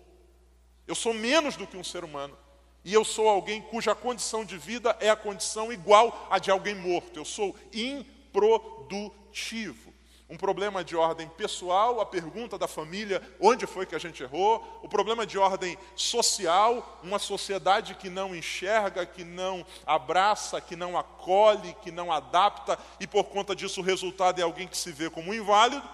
Eu 0.88 0.96
sou 0.96 1.13
menos 1.13 1.56
do 1.56 1.67
que 1.67 1.78
um 1.78 1.84
ser 1.84 2.04
humano. 2.04 2.36
E 2.84 2.91
eu 2.94 3.06
sou 3.06 3.30
alguém 3.30 3.62
cuja 3.62 3.94
condição 3.94 4.44
de 4.44 4.58
vida 4.58 4.98
é 5.00 5.08
a 5.10 5.15
condição 5.15 5.72
igual 5.72 6.28
à 6.32 6.39
de 6.39 6.50
alguém 6.50 6.74
morto. 6.76 7.20
Eu 7.20 7.26
sou 7.26 7.56
improdutivo 7.72 9.90
um 10.32 10.38
problema 10.38 10.82
de 10.82 10.96
ordem 10.96 11.28
pessoal, 11.28 12.00
a 12.00 12.06
pergunta 12.06 12.58
da 12.58 12.65
família, 12.65 13.22
onde 13.38 13.67
foi 13.67 13.86
que 13.86 13.94
a 13.94 14.00
gente 14.00 14.24
errou, 14.24 14.80
o 14.82 14.88
problema 14.88 15.26
de 15.26 15.38
ordem 15.38 15.78
social, 15.94 17.00
uma 17.04 17.20
sociedade 17.20 17.96
que 17.96 18.10
não 18.10 18.34
enxerga, 18.34 19.06
que 19.06 19.26
não 19.26 19.65
abraça, 19.86 20.62
que 20.62 20.74
não 20.74 20.98
acolhe, 20.98 21.76
que 21.82 21.91
não 21.91 22.13
adapta, 22.13 22.80
e 22.98 23.06
por 23.06 23.26
conta 23.26 23.54
disso 23.54 23.82
o 23.82 23.84
resultado 23.84 24.39
é 24.39 24.41
alguém 24.41 24.70
que 24.70 24.78
se 24.78 24.89
vê 24.94 25.10
como 25.10 25.32
um 25.32 25.34
inválido. 25.34 25.86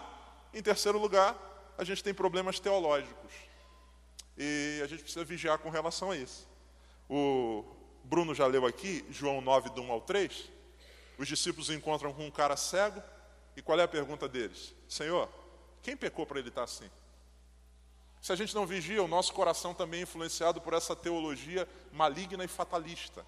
Em 0.54 0.62
terceiro 0.62 1.00
lugar, 1.00 1.36
a 1.76 1.84
gente 1.84 2.04
tem 2.04 2.14
problemas 2.14 2.60
teológicos. 2.60 3.34
E 4.38 4.80
a 4.84 4.88
gente 4.88 5.02
precisa 5.02 5.26
vigiar 5.26 5.58
com 5.58 5.72
relação 5.72 6.12
a 6.12 6.16
isso. 6.16 6.48
O 7.10 7.66
Bruno 8.04 8.36
já 8.36 8.46
leu 8.46 8.68
aqui, 8.68 9.04
João 9.10 9.42
9, 9.42 9.72
do 9.72 9.82
1 9.82 9.92
ao 9.92 10.02
3. 10.02 10.52
Os 11.18 11.28
discípulos 11.28 11.72
encontram 11.72 12.14
com 12.14 12.28
um 12.28 12.30
cara 12.30 12.56
cego, 12.56 13.02
e 13.58 13.62
qual 13.64 13.80
é 13.80 13.84
a 13.84 13.88
pergunta 13.88 14.30
deles? 14.30 14.76
Senhor, 14.88 15.28
quem 15.82 15.98
pecou 15.98 16.28
para 16.28 16.38
ele 16.38 16.50
estar 16.50 16.64
assim? 16.64 16.88
Se 18.22 18.32
a 18.32 18.36
gente 18.36 18.54
não 18.54 18.68
vigia, 18.68 19.02
o 19.02 19.08
nosso 19.08 19.34
coração 19.34 19.74
também 19.74 20.02
é 20.02 20.04
influenciado 20.04 20.62
por 20.62 20.74
essa 20.74 20.96
teologia 20.96 21.68
maligna 21.92 22.44
e 22.44 22.48
fatalista. 22.48 23.26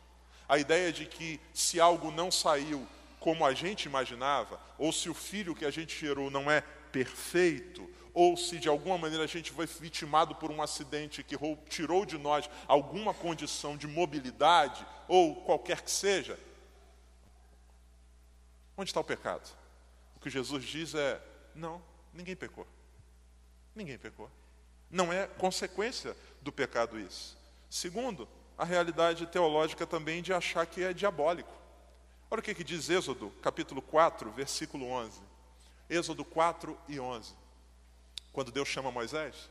A 0.47 0.59
ideia 0.59 0.93
de 0.93 1.07
que 1.07 1.41
se 1.51 1.79
algo 1.79 2.11
não 2.11 2.29
saiu 2.29 2.87
como 3.19 3.43
a 3.43 3.55
gente 3.55 3.85
imaginava, 3.85 4.61
ou 4.77 4.91
se 4.93 5.09
o 5.09 5.15
filho 5.15 5.55
que 5.55 5.65
a 5.65 5.71
gente 5.71 5.99
gerou 5.99 6.29
não 6.29 6.49
é 6.49 6.61
perfeito, 6.91 7.89
ou 8.13 8.37
se 8.37 8.59
de 8.59 8.69
alguma 8.69 8.99
maneira 8.99 9.23
a 9.23 9.27
gente 9.27 9.51
foi 9.51 9.65
vitimado 9.65 10.35
por 10.35 10.51
um 10.51 10.61
acidente 10.61 11.23
que 11.23 11.35
tirou 11.67 12.05
de 12.05 12.19
nós 12.19 12.47
alguma 12.67 13.15
condição 13.15 13.75
de 13.75 13.87
mobilidade, 13.87 14.85
ou 15.07 15.37
qualquer 15.37 15.81
que 15.81 15.89
seja, 15.89 16.37
onde 18.77 18.91
está 18.91 18.99
o 18.99 19.03
pecado? 19.03 19.57
O 20.19 20.21
que 20.21 20.29
Jesus 20.29 20.65
diz 20.65 20.93
é: 20.93 21.21
não, 21.55 21.81
ninguém 22.13 22.35
pecou. 22.35 22.67
Ninguém 23.73 23.97
pecou. 23.97 24.29
Não 24.91 25.13
é 25.13 25.27
consequência 25.27 26.15
do 26.41 26.51
pecado 26.51 26.99
isso. 26.99 27.37
Segundo, 27.69 28.27
a 28.57 28.65
realidade 28.65 29.25
teológica 29.27 29.87
também 29.87 30.21
de 30.21 30.33
achar 30.33 30.65
que 30.65 30.83
é 30.83 30.91
diabólico. 30.91 31.51
Olha 32.29 32.39
o 32.39 32.43
que, 32.43 32.53
que 32.53 32.63
diz 32.63 32.89
Êxodo, 32.89 33.31
capítulo 33.41 33.81
4, 33.81 34.29
versículo 34.31 34.87
11. 34.87 35.21
Êxodo 35.89 36.25
4 36.25 36.77
e 36.87 36.99
11. 36.99 37.33
Quando 38.33 38.51
Deus 38.51 38.67
chama 38.67 38.91
Moisés, 38.91 39.49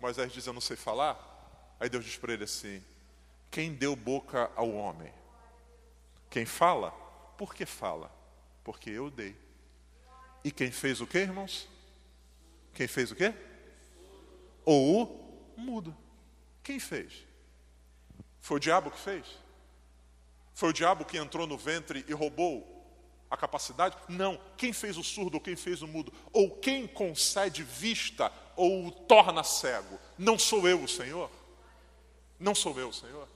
Moisés 0.00 0.32
diz: 0.32 0.46
Eu 0.46 0.52
não 0.52 0.60
sei 0.60 0.76
falar. 0.76 1.28
Aí 1.78 1.88
Deus 1.88 2.04
diz 2.04 2.16
para 2.16 2.32
ele 2.32 2.44
assim: 2.44 2.82
Quem 3.50 3.72
deu 3.72 3.94
boca 3.94 4.50
ao 4.56 4.70
homem? 4.72 5.12
Quem 6.28 6.44
fala? 6.44 6.90
Por 7.38 7.54
que 7.54 7.64
fala? 7.64 8.10
Porque 8.64 8.90
eu 8.90 9.10
dei. 9.10 9.36
E 10.44 10.50
quem 10.50 10.70
fez 10.70 11.00
o 11.00 11.06
que, 11.06 11.18
irmãos? 11.18 11.68
Quem 12.74 12.88
fez 12.88 13.10
o 13.10 13.14
quê? 13.14 13.32
Ou 14.64 15.52
o 15.56 15.60
mudo. 15.60 15.96
Quem 16.62 16.78
fez? 16.78 17.26
Foi 18.40 18.56
o 18.56 18.60
diabo 18.60 18.90
que 18.90 18.98
fez? 18.98 19.26
Foi 20.54 20.70
o 20.70 20.72
diabo 20.72 21.04
que 21.04 21.16
entrou 21.16 21.46
no 21.46 21.56
ventre 21.56 22.04
e 22.08 22.12
roubou 22.12 22.68
a 23.30 23.36
capacidade? 23.36 23.96
Não. 24.08 24.38
Quem 24.56 24.72
fez 24.72 24.96
o 24.96 25.02
surdo 25.02 25.34
ou 25.36 25.40
quem 25.40 25.56
fez 25.56 25.80
o 25.82 25.88
mudo? 25.88 26.12
Ou 26.32 26.50
quem 26.50 26.86
concede 26.86 27.62
vista 27.62 28.32
ou 28.56 28.86
o 28.86 28.90
torna 28.90 29.42
cego? 29.42 29.98
Não 30.18 30.38
sou 30.38 30.68
eu 30.68 30.82
o 30.82 30.88
Senhor? 30.88 31.30
Não 32.38 32.54
sou 32.54 32.78
eu 32.78 32.88
o 32.88 32.92
Senhor? 32.92 33.28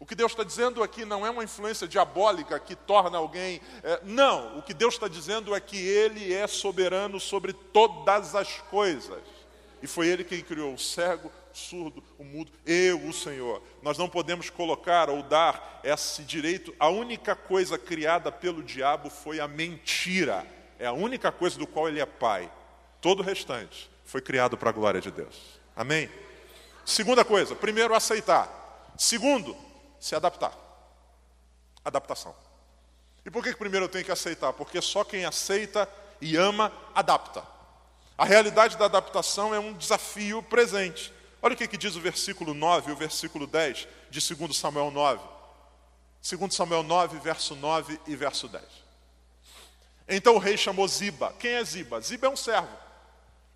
O 0.00 0.06
que 0.06 0.14
Deus 0.14 0.32
está 0.32 0.42
dizendo 0.42 0.82
aqui 0.82 1.04
não 1.04 1.26
é 1.26 1.30
uma 1.30 1.44
influência 1.44 1.86
diabólica 1.86 2.58
que 2.58 2.74
torna 2.74 3.18
alguém. 3.18 3.60
É, 3.82 4.00
não, 4.02 4.58
o 4.58 4.62
que 4.62 4.72
Deus 4.72 4.94
está 4.94 5.06
dizendo 5.06 5.54
é 5.54 5.60
que 5.60 5.76
Ele 5.76 6.32
é 6.32 6.46
soberano 6.46 7.20
sobre 7.20 7.52
todas 7.52 8.34
as 8.34 8.62
coisas. 8.62 9.20
E 9.82 9.86
foi 9.86 10.08
Ele 10.08 10.24
quem 10.24 10.40
criou 10.40 10.72
o 10.72 10.78
cego, 10.78 11.30
o 11.52 11.56
surdo, 11.56 12.02
o 12.18 12.24
mudo, 12.24 12.50
eu, 12.64 12.98
o 13.06 13.12
Senhor. 13.12 13.62
Nós 13.82 13.98
não 13.98 14.08
podemos 14.08 14.48
colocar 14.48 15.10
ou 15.10 15.22
dar 15.22 15.82
esse 15.84 16.22
direito. 16.22 16.74
A 16.80 16.88
única 16.88 17.36
coisa 17.36 17.76
criada 17.76 18.32
pelo 18.32 18.62
diabo 18.62 19.10
foi 19.10 19.38
a 19.38 19.46
mentira. 19.46 20.46
É 20.78 20.86
a 20.86 20.92
única 20.92 21.30
coisa 21.30 21.58
do 21.58 21.66
qual 21.66 21.88
ele 21.88 22.00
é 22.00 22.06
pai. 22.06 22.50
Todo 23.02 23.20
o 23.20 23.22
restante 23.22 23.90
foi 24.06 24.22
criado 24.22 24.56
para 24.56 24.70
a 24.70 24.72
glória 24.72 25.00
de 25.00 25.10
Deus. 25.10 25.60
Amém? 25.76 26.08
Segunda 26.86 27.22
coisa, 27.22 27.54
primeiro, 27.54 27.94
aceitar. 27.94 28.92
Segundo, 28.96 29.54
se 30.00 30.14
adaptar. 30.16 30.56
Adaptação. 31.84 32.34
E 33.24 33.30
por 33.30 33.44
que, 33.44 33.52
que 33.52 33.58
primeiro 33.58 33.84
eu 33.84 33.88
tenho 33.88 34.04
que 34.04 34.10
aceitar? 34.10 34.52
Porque 34.54 34.80
só 34.80 35.04
quem 35.04 35.24
aceita 35.24 35.88
e 36.20 36.36
ama, 36.36 36.72
adapta. 36.94 37.44
A 38.16 38.24
realidade 38.24 38.76
da 38.76 38.86
adaptação 38.86 39.54
é 39.54 39.58
um 39.58 39.72
desafio 39.72 40.42
presente. 40.42 41.12
Olha 41.42 41.54
o 41.54 41.56
que, 41.56 41.68
que 41.68 41.76
diz 41.76 41.96
o 41.96 42.00
versículo 42.00 42.52
9 42.52 42.90
e 42.90 42.92
o 42.92 42.96
versículo 42.96 43.46
10 43.46 43.86
de 44.10 44.34
2 44.34 44.56
Samuel 44.56 44.90
9. 44.90 45.22
2 46.22 46.54
Samuel 46.54 46.82
9, 46.82 47.18
verso 47.18 47.54
9 47.54 47.98
e 48.06 48.16
verso 48.16 48.48
10. 48.48 48.62
Então 50.08 50.34
o 50.34 50.38
rei 50.38 50.56
chamou 50.56 50.86
Ziba. 50.86 51.32
Quem 51.38 51.52
é 51.52 51.64
Ziba? 51.64 52.00
Ziba 52.00 52.26
é 52.26 52.30
um 52.30 52.36
servo. 52.36 52.76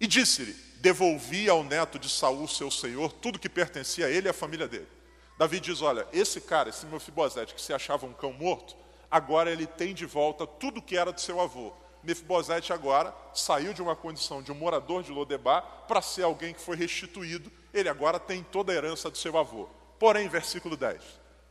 E 0.00 0.06
disse-lhe: 0.06 0.52
Devolvi 0.76 1.48
ao 1.48 1.62
neto 1.62 1.98
de 1.98 2.08
Saul, 2.08 2.46
seu 2.48 2.70
senhor, 2.70 3.12
tudo 3.12 3.38
que 3.38 3.48
pertencia 3.48 4.06
a 4.06 4.10
ele 4.10 4.28
e 4.28 4.30
à 4.30 4.34
família 4.34 4.68
dele. 4.68 4.88
Davi 5.36 5.60
diz: 5.60 5.82
Olha, 5.82 6.06
esse 6.12 6.40
cara, 6.40 6.68
esse 6.68 6.86
Mefibosete, 6.86 7.54
que 7.54 7.60
se 7.60 7.72
achava 7.72 8.06
um 8.06 8.12
cão 8.12 8.32
morto, 8.32 8.76
agora 9.10 9.50
ele 9.50 9.66
tem 9.66 9.94
de 9.94 10.06
volta 10.06 10.46
tudo 10.46 10.82
que 10.82 10.96
era 10.96 11.12
do 11.12 11.20
seu 11.20 11.40
avô. 11.40 11.72
Mefibosete 12.02 12.72
agora 12.72 13.14
saiu 13.32 13.72
de 13.72 13.82
uma 13.82 13.96
condição 13.96 14.42
de 14.42 14.52
um 14.52 14.54
morador 14.54 15.02
de 15.02 15.10
Lodebar 15.10 15.84
para 15.88 16.02
ser 16.02 16.22
alguém 16.22 16.52
que 16.52 16.60
foi 16.60 16.76
restituído. 16.76 17.50
Ele 17.72 17.88
agora 17.88 18.20
tem 18.20 18.42
toda 18.42 18.72
a 18.72 18.74
herança 18.74 19.10
do 19.10 19.18
seu 19.18 19.36
avô. 19.36 19.68
Porém, 19.98 20.28
versículo 20.28 20.76
10: 20.76 21.02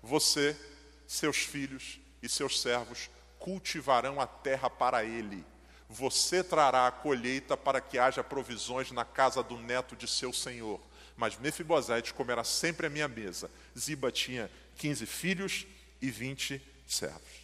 Você, 0.01 0.57
seus 1.05 1.37
filhos 1.37 1.99
e 2.21 2.29
seus 2.29 2.61
servos 2.61 3.09
cultivarão 3.37 4.21
a 4.21 4.27
terra 4.27 4.69
para 4.69 5.03
ele. 5.03 5.45
Você 5.89 6.43
trará 6.43 6.87
a 6.87 6.91
colheita 6.91 7.57
para 7.57 7.81
que 7.81 7.99
haja 7.99 8.23
provisões 8.23 8.91
na 8.91 9.03
casa 9.03 9.43
do 9.43 9.57
neto 9.57 9.95
de 9.95 10.07
seu 10.07 10.31
senhor 10.31 10.79
mas 11.15 11.37
Mefibosete 11.37 12.13
comerá 12.13 12.43
sempre 12.43 12.87
à 12.87 12.89
minha 12.89 13.07
mesa. 13.07 13.49
Ziba 13.77 14.11
tinha 14.11 14.49
15 14.77 15.05
filhos 15.05 15.67
e 16.01 16.09
20 16.09 16.61
servos. 16.87 17.43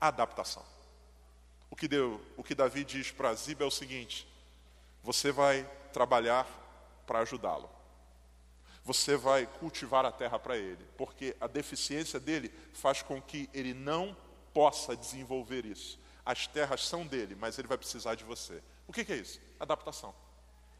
Adaptação. 0.00 0.64
O 1.70 1.76
que, 1.76 1.88
deu, 1.88 2.20
o 2.36 2.42
que 2.42 2.54
Davi 2.54 2.84
diz 2.84 3.10
para 3.10 3.34
Ziba 3.34 3.64
é 3.64 3.66
o 3.66 3.70
seguinte: 3.70 4.26
você 5.02 5.30
vai 5.32 5.68
trabalhar 5.92 6.46
para 7.06 7.20
ajudá-lo. 7.20 7.68
Você 8.84 9.16
vai 9.16 9.46
cultivar 9.46 10.06
a 10.06 10.12
terra 10.12 10.38
para 10.38 10.56
ele, 10.56 10.82
porque 10.96 11.36
a 11.40 11.46
deficiência 11.46 12.18
dele 12.18 12.50
faz 12.72 13.02
com 13.02 13.20
que 13.20 13.50
ele 13.52 13.74
não 13.74 14.16
possa 14.54 14.96
desenvolver 14.96 15.66
isso. 15.66 15.98
As 16.24 16.46
terras 16.46 16.86
são 16.86 17.06
dele, 17.06 17.34
mas 17.34 17.58
ele 17.58 17.68
vai 17.68 17.76
precisar 17.76 18.14
de 18.14 18.24
você. 18.24 18.62
O 18.86 18.92
que, 18.92 19.04
que 19.04 19.12
é 19.12 19.16
isso? 19.16 19.40
Adaptação. 19.60 20.14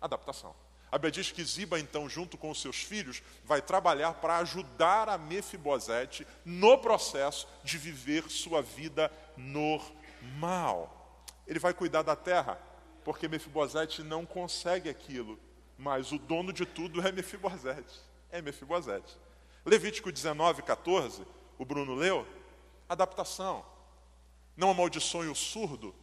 Adaptação. 0.01 0.55
A 0.90 0.96
Bíblia 0.96 1.12
diz 1.12 1.31
que 1.31 1.44
Ziba, 1.44 1.79
então, 1.79 2.09
junto 2.09 2.38
com 2.38 2.51
os 2.51 2.61
seus 2.61 2.77
filhos, 2.77 3.22
vai 3.44 3.61
trabalhar 3.61 4.14
para 4.14 4.38
ajudar 4.38 5.09
a 5.09 5.18
Mefibosete 5.18 6.27
no 6.44 6.79
processo 6.79 7.46
de 7.62 7.77
viver 7.77 8.31
sua 8.31 8.62
vida 8.62 9.12
normal. 9.37 11.22
Ele 11.46 11.59
vai 11.59 11.74
cuidar 11.74 12.03
da 12.03 12.16
terra, 12.16 12.59
porque 13.05 13.29
Mefibosete 13.29 14.03
não 14.03 14.24
consegue 14.24 14.88
aquilo, 14.88 15.38
mas 15.77 16.11
o 16.11 16.18
dono 16.18 16.53
de 16.53 16.64
tudo 16.64 17.07
é 17.07 17.12
Mefibosete. 17.12 18.01
É 18.31 18.40
Mefibosete. 18.40 19.16
Levítico 19.64 20.11
19, 20.11 20.62
14, 20.62 21.22
o 21.59 21.64
Bruno 21.64 21.94
leu, 21.94 22.27
adaptação. 22.88 23.64
Não 24.57 24.70
amaldiçoe 24.70 25.29
o 25.29 25.35
surdo, 25.35 25.94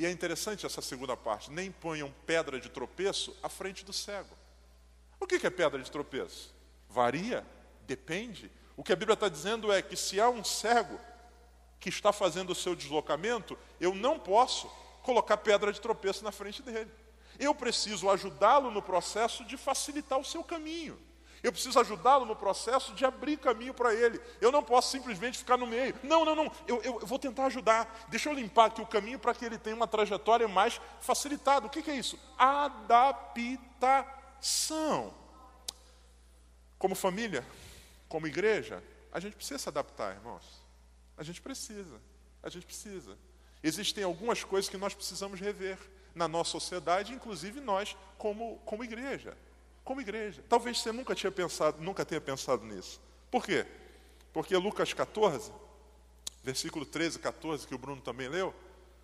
e 0.00 0.06
é 0.06 0.10
interessante 0.10 0.64
essa 0.64 0.80
segunda 0.80 1.14
parte: 1.14 1.50
nem 1.50 1.70
ponham 1.70 2.10
pedra 2.24 2.58
de 2.58 2.70
tropeço 2.70 3.36
à 3.42 3.50
frente 3.50 3.84
do 3.84 3.92
cego. 3.92 4.34
O 5.20 5.26
que 5.26 5.46
é 5.46 5.50
pedra 5.50 5.82
de 5.82 5.90
tropeço? 5.90 6.54
Varia, 6.88 7.46
depende. 7.86 8.50
O 8.78 8.82
que 8.82 8.94
a 8.94 8.96
Bíblia 8.96 9.12
está 9.12 9.28
dizendo 9.28 9.70
é 9.70 9.82
que 9.82 9.94
se 9.96 10.18
há 10.18 10.30
um 10.30 10.42
cego 10.42 10.98
que 11.78 11.90
está 11.90 12.14
fazendo 12.14 12.48
o 12.48 12.54
seu 12.54 12.74
deslocamento, 12.74 13.58
eu 13.78 13.94
não 13.94 14.18
posso 14.18 14.68
colocar 15.02 15.36
pedra 15.36 15.70
de 15.70 15.78
tropeço 15.82 16.24
na 16.24 16.32
frente 16.32 16.62
dele. 16.62 16.90
Eu 17.38 17.54
preciso 17.54 18.08
ajudá-lo 18.08 18.70
no 18.70 18.80
processo 18.80 19.44
de 19.44 19.58
facilitar 19.58 20.18
o 20.18 20.24
seu 20.24 20.42
caminho. 20.42 20.98
Eu 21.42 21.52
preciso 21.52 21.80
ajudá-lo 21.80 22.26
no 22.26 22.36
processo 22.36 22.92
de 22.94 23.02
abrir 23.04 23.38
caminho 23.38 23.72
para 23.72 23.94
ele. 23.94 24.20
Eu 24.40 24.52
não 24.52 24.62
posso 24.62 24.90
simplesmente 24.90 25.38
ficar 25.38 25.56
no 25.56 25.66
meio. 25.66 25.94
Não, 26.02 26.22
não, 26.24 26.34
não. 26.34 26.52
Eu, 26.68 26.82
eu, 26.82 27.00
eu 27.00 27.06
vou 27.06 27.18
tentar 27.18 27.46
ajudar. 27.46 28.06
Deixa 28.08 28.28
eu 28.28 28.34
limpar 28.34 28.66
aqui 28.66 28.82
o 28.82 28.86
caminho 28.86 29.18
para 29.18 29.32
que 29.34 29.44
ele 29.44 29.56
tenha 29.56 29.74
uma 29.74 29.88
trajetória 29.88 30.46
mais 30.46 30.78
facilitada. 31.00 31.66
O 31.66 31.70
que, 31.70 31.82
que 31.82 31.90
é 31.90 31.96
isso? 31.96 32.18
Adaptação. 32.36 33.54
Como 36.78 36.94
família, 36.94 37.46
como 38.08 38.26
igreja, 38.26 38.82
a 39.10 39.18
gente 39.18 39.34
precisa 39.34 39.58
se 39.58 39.68
adaptar, 39.68 40.14
irmãos. 40.14 40.44
A 41.16 41.22
gente 41.22 41.40
precisa. 41.40 41.98
A 42.42 42.50
gente 42.50 42.66
precisa. 42.66 43.16
Existem 43.62 44.04
algumas 44.04 44.44
coisas 44.44 44.68
que 44.68 44.76
nós 44.76 44.92
precisamos 44.94 45.40
rever 45.40 45.78
na 46.14 46.28
nossa 46.28 46.50
sociedade, 46.50 47.14
inclusive 47.14 47.60
nós, 47.60 47.96
como, 48.18 48.58
como 48.66 48.84
igreja 48.84 49.34
como 49.84 50.00
igreja. 50.00 50.42
Talvez 50.48 50.80
você 50.80 50.92
nunca, 50.92 51.14
tinha 51.14 51.32
pensado, 51.32 51.82
nunca 51.82 52.04
tenha 52.04 52.20
pensado 52.20 52.64
nisso. 52.64 53.00
Por 53.30 53.44
quê? 53.44 53.66
Porque 54.32 54.56
Lucas 54.56 54.92
14, 54.92 55.52
versículo 56.42 56.84
13 56.86 57.16
e 57.16 57.20
14, 57.20 57.66
que 57.66 57.74
o 57.74 57.78
Bruno 57.78 58.00
também 58.00 58.28
leu, 58.28 58.54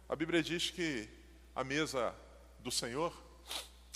a 0.08 0.14
Bíblia 0.14 0.42
diz 0.42 0.70
que 0.70 1.08
a 1.54 1.64
mesa 1.64 2.14
do 2.60 2.70
Senhor, 2.70 3.12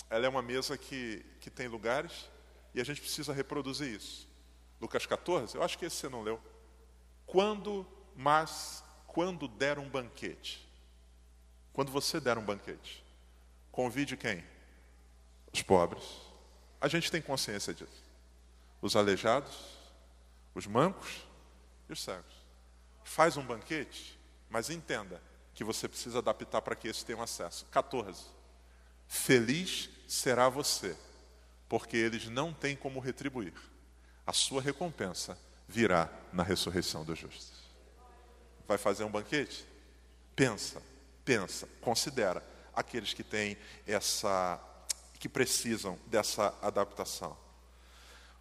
ela 0.09 0.25
é 0.25 0.29
uma 0.29 0.41
mesa 0.41 0.77
que, 0.77 1.25
que 1.39 1.49
tem 1.49 1.67
lugares 1.67 2.29
e 2.73 2.81
a 2.81 2.83
gente 2.83 2.99
precisa 2.99 3.33
reproduzir 3.33 3.95
isso. 3.95 4.27
Lucas 4.79 5.05
14, 5.05 5.55
eu 5.55 5.63
acho 5.63 5.77
que 5.77 5.85
esse 5.85 5.95
você 5.95 6.09
não 6.09 6.23
leu. 6.23 6.41
Quando, 7.25 7.87
mas 8.15 8.83
quando 9.07 9.47
der 9.47 9.77
um 9.77 9.87
banquete, 9.87 10.67
quando 11.71 11.91
você 11.91 12.19
der 12.19 12.37
um 12.37 12.43
banquete, 12.43 13.03
convide 13.71 14.17
quem? 14.17 14.43
Os 15.53 15.61
pobres 15.61 16.30
a 16.81 16.87
gente 16.87 17.11
tem 17.11 17.21
consciência 17.21 17.73
disso. 17.73 18.03
Os 18.81 18.95
aleijados, 18.95 19.55
os 20.55 20.65
mancos 20.65 21.21
e 21.87 21.93
os 21.93 22.01
cegos. 22.03 22.33
Faz 23.03 23.37
um 23.37 23.45
banquete, 23.45 24.19
mas 24.49 24.71
entenda 24.71 25.21
que 25.53 25.63
você 25.63 25.87
precisa 25.87 26.19
adaptar 26.19 26.61
para 26.61 26.75
que 26.75 26.87
esses 26.87 27.03
tenham 27.03 27.21
acesso. 27.21 27.65
14. 27.71 28.25
Feliz 29.07 29.89
será 30.07 30.49
você, 30.49 30.97
porque 31.69 31.97
eles 31.97 32.27
não 32.27 32.51
têm 32.51 32.75
como 32.75 32.99
retribuir. 32.99 33.53
A 34.25 34.33
sua 34.33 34.61
recompensa 34.61 35.37
virá 35.67 36.09
na 36.33 36.43
ressurreição 36.43 37.05
dos 37.05 37.19
justos. 37.19 37.61
Vai 38.67 38.77
fazer 38.77 39.03
um 39.03 39.11
banquete? 39.11 39.65
Pensa, 40.35 40.81
pensa, 41.23 41.67
considera 41.81 42.43
aqueles 42.73 43.13
que 43.13 43.23
têm 43.23 43.57
essa 43.85 44.59
que 45.21 45.29
precisam 45.29 45.99
dessa 46.07 46.57
adaptação. 46.63 47.37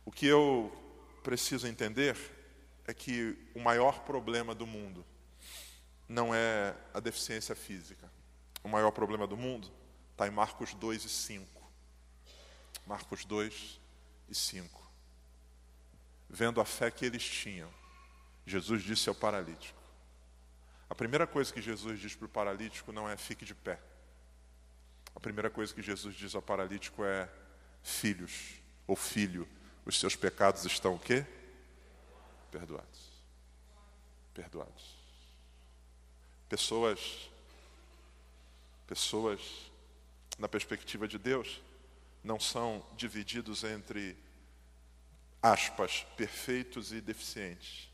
O 0.03 0.11
que 0.11 0.25
eu 0.25 0.73
preciso 1.23 1.67
entender 1.69 2.17
é 2.87 2.95
que 2.95 3.37
o 3.55 3.61
maior 3.61 4.01
problema 4.01 4.55
do 4.55 4.67
mundo 4.67 5.05
não 6.09 6.35
é 6.35 6.75
a 6.95 6.99
deficiência 6.99 7.55
física. 7.55 8.11
O 8.65 8.69
maior 8.69 8.93
problema 8.93 9.27
do 9.27 9.37
mundo 9.37 9.71
está 10.13 10.27
em 10.27 10.31
Marcos 10.31 10.73
2 10.73 11.05
e 11.05 11.09
5. 11.11 11.71
Marcos 12.87 13.27
2 13.27 13.79
e 14.31 14.35
5. 14.35 14.91
Vendo 16.31 16.63
a 16.63 16.65
fé 16.65 16.91
que 16.91 17.05
eles 17.05 17.23
tinham, 17.23 17.69
Jesus 18.47 18.83
disse 18.83 19.07
ao 19.11 19.15
paralítico: 19.15 19.79
A 20.89 20.95
primeira 20.95 21.27
coisa 21.27 21.53
que 21.53 21.61
Jesus 21.61 22.01
diz 22.01 22.15
para 22.15 22.25
o 22.25 22.31
paralítico 22.31 22.91
não 22.91 23.07
é 23.07 23.19
fique 23.19 23.45
de 23.45 23.55
pé. 23.55 23.79
A 25.15 25.21
primeira 25.21 25.51
coisa 25.51 25.75
que 25.75 25.83
Jesus 25.83 26.15
diz 26.15 26.35
ao 26.35 26.43
paralítico 26.43 27.05
é: 27.05 27.29
Filhos, 27.83 28.55
ou 28.87 28.97
filho, 28.97 29.49
os 29.85 29.99
seus 29.99 30.17
pecados 30.17 30.65
estão 30.65 30.95
o 30.95 30.99
quê? 30.99 31.25
Perdoados. 32.51 33.11
Perdoados. 34.35 34.97
Pessoas, 36.49 37.31
pessoas, 38.87 39.41
na 40.39 40.49
perspectiva 40.49 41.07
de 41.07 41.19
Deus, 41.19 41.61
não 42.25 42.41
são 42.41 42.85
divididos 42.97 43.65
entre, 43.65 44.17
aspas, 45.43 46.05
perfeitos 46.17 46.93
e 46.93 47.01
deficientes. 47.01 47.89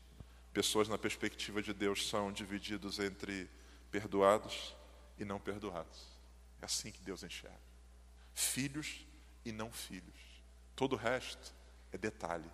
Pessoas, 0.51 0.87
na 0.87 0.97
perspectiva 0.97 1.61
de 1.61 1.73
Deus, 1.73 2.09
são 2.09 2.31
divididos 2.31 2.99
entre 2.99 3.47
perdoados 3.91 4.75
e 5.19 5.23
não 5.23 5.39
perdoados. 5.39 6.16
É 6.61 6.65
assim 6.65 6.91
que 6.91 7.01
Deus 7.01 7.23
enxerga. 7.23 7.57
Filhos 8.33 9.05
e 9.45 9.51
não 9.51 9.71
filhos. 9.71 10.15
Todo 10.75 10.93
o 10.93 10.97
resto 10.97 11.53
é 11.91 11.97
detalhe. 11.97 12.49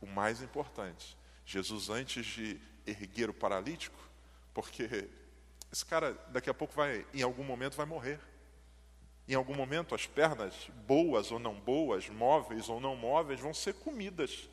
O 0.00 0.06
mais 0.06 0.42
importante, 0.42 1.16
Jesus, 1.46 1.88
antes 1.88 2.26
de 2.26 2.60
erguer 2.86 3.30
o 3.30 3.34
paralítico, 3.34 3.96
porque 4.52 5.08
esse 5.72 5.86
cara 5.86 6.12
daqui 6.28 6.50
a 6.50 6.54
pouco 6.54 6.74
vai, 6.74 7.06
em 7.14 7.22
algum 7.22 7.44
momento, 7.44 7.76
vai 7.76 7.86
morrer. 7.86 8.20
Em 9.28 9.34
algum 9.34 9.54
momento, 9.54 9.94
as 9.94 10.06
pernas, 10.06 10.68
boas 10.86 11.30
ou 11.30 11.38
não 11.38 11.54
boas, 11.58 12.08
móveis 12.08 12.68
ou 12.68 12.80
não 12.80 12.96
móveis, 12.96 13.40
vão 13.40 13.54
ser 13.54 13.74
comidas. 13.74 14.48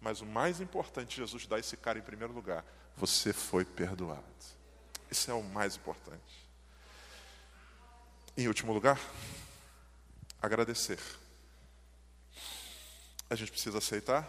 Mas 0.00 0.20
o 0.20 0.26
mais 0.26 0.60
importante, 0.60 1.16
Jesus 1.16 1.46
dá 1.46 1.58
esse 1.58 1.76
cara 1.76 1.98
em 1.98 2.02
primeiro 2.02 2.32
lugar: 2.32 2.64
você 2.96 3.32
foi 3.32 3.64
perdoado. 3.64 4.24
Isso 5.10 5.30
é 5.30 5.34
o 5.34 5.42
mais 5.42 5.76
importante. 5.76 6.43
Em 8.36 8.48
último 8.48 8.72
lugar, 8.72 8.98
agradecer. 10.42 10.98
A 13.30 13.36
gente 13.36 13.52
precisa 13.52 13.78
aceitar, 13.78 14.28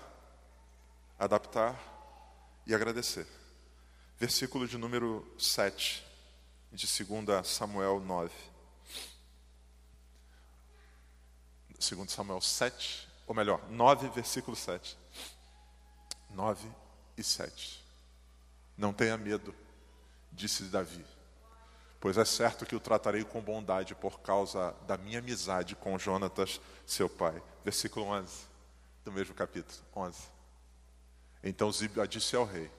adaptar 1.17 1.75
e 2.67 2.75
agradecer. 2.75 3.25
Versículo 4.19 4.67
de 4.67 4.77
número 4.77 5.25
7 5.39 6.05
de 6.71 6.85
2 6.85 7.47
Samuel 7.47 7.99
9. 7.99 8.31
2 11.79 12.11
Samuel 12.11 12.41
7, 12.41 13.09
ou 13.25 13.33
melhor, 13.33 13.59
9, 13.71 14.09
versículo 14.09 14.55
7. 14.55 14.95
9 16.29 16.69
e 17.17 17.23
7. 17.23 17.83
Não 18.77 18.93
tenha 18.93 19.17
medo, 19.17 19.55
disse 20.31 20.65
Davi, 20.65 21.03
pois 22.05 22.19
é 22.19 22.23
certo 22.23 22.67
que 22.67 22.75
o 22.75 22.79
tratarei 22.79 23.23
com 23.23 23.41
bondade 23.41 23.95
por 23.95 24.19
causa 24.19 24.75
da 24.85 24.95
minha 24.95 25.17
amizade 25.17 25.75
com 25.75 25.97
Jonatas, 25.97 26.61
seu 26.85 27.09
pai. 27.09 27.41
Versículo 27.63 28.05
11, 28.05 28.31
do 29.03 29.11
mesmo 29.11 29.33
capítulo, 29.33 29.83
11. 29.95 30.19
Então 31.43 31.71
Ziba 31.71 32.07
disse 32.07 32.35
ao 32.35 32.45
rei: 32.45 32.69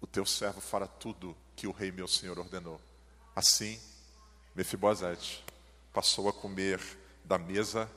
O 0.00 0.08
teu 0.08 0.26
servo 0.26 0.60
fará 0.60 0.88
tudo 0.88 1.36
que 1.54 1.68
o 1.68 1.70
rei 1.70 1.92
meu 1.92 2.08
senhor 2.08 2.36
ordenou. 2.36 2.80
Assim, 3.36 3.80
Mefibosete 4.56 5.44
passou 5.92 6.28
a 6.28 6.32
comer 6.32 6.80
da 7.24 7.38
mesa 7.38 7.88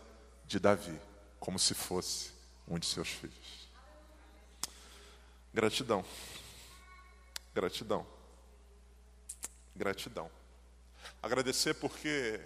de 0.45 0.59
Davi, 0.59 1.01
como 1.39 1.57
se 1.57 1.73
fosse 1.73 2.31
um 2.67 2.77
de 2.77 2.85
seus 2.85 3.07
filhos. 3.07 3.67
Gratidão. 5.51 6.05
Gratidão. 7.51 8.18
Gratidão. 9.79 10.29
Agradecer 11.23 11.73
porque 11.75 12.37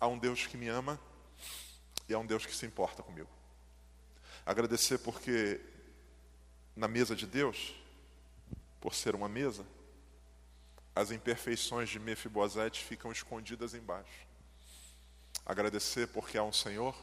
há 0.00 0.08
um 0.08 0.18
Deus 0.18 0.44
que 0.44 0.56
me 0.56 0.66
ama 0.66 0.98
e 2.08 2.12
há 2.12 2.18
um 2.18 2.26
Deus 2.26 2.44
que 2.44 2.54
se 2.54 2.66
importa 2.66 3.00
comigo. 3.00 3.28
Agradecer 4.44 4.98
porque 4.98 5.60
na 6.74 6.88
mesa 6.88 7.14
de 7.14 7.28
Deus, 7.28 7.72
por 8.80 8.92
ser 8.92 9.14
uma 9.14 9.28
mesa, 9.28 9.64
as 10.96 11.12
imperfeições 11.12 11.88
de 11.88 12.00
Mefibosete 12.00 12.82
ficam 12.82 13.12
escondidas 13.12 13.72
embaixo. 13.72 14.26
Agradecer 15.46 16.08
porque 16.08 16.36
há 16.36 16.42
um 16.42 16.52
Senhor 16.52 16.96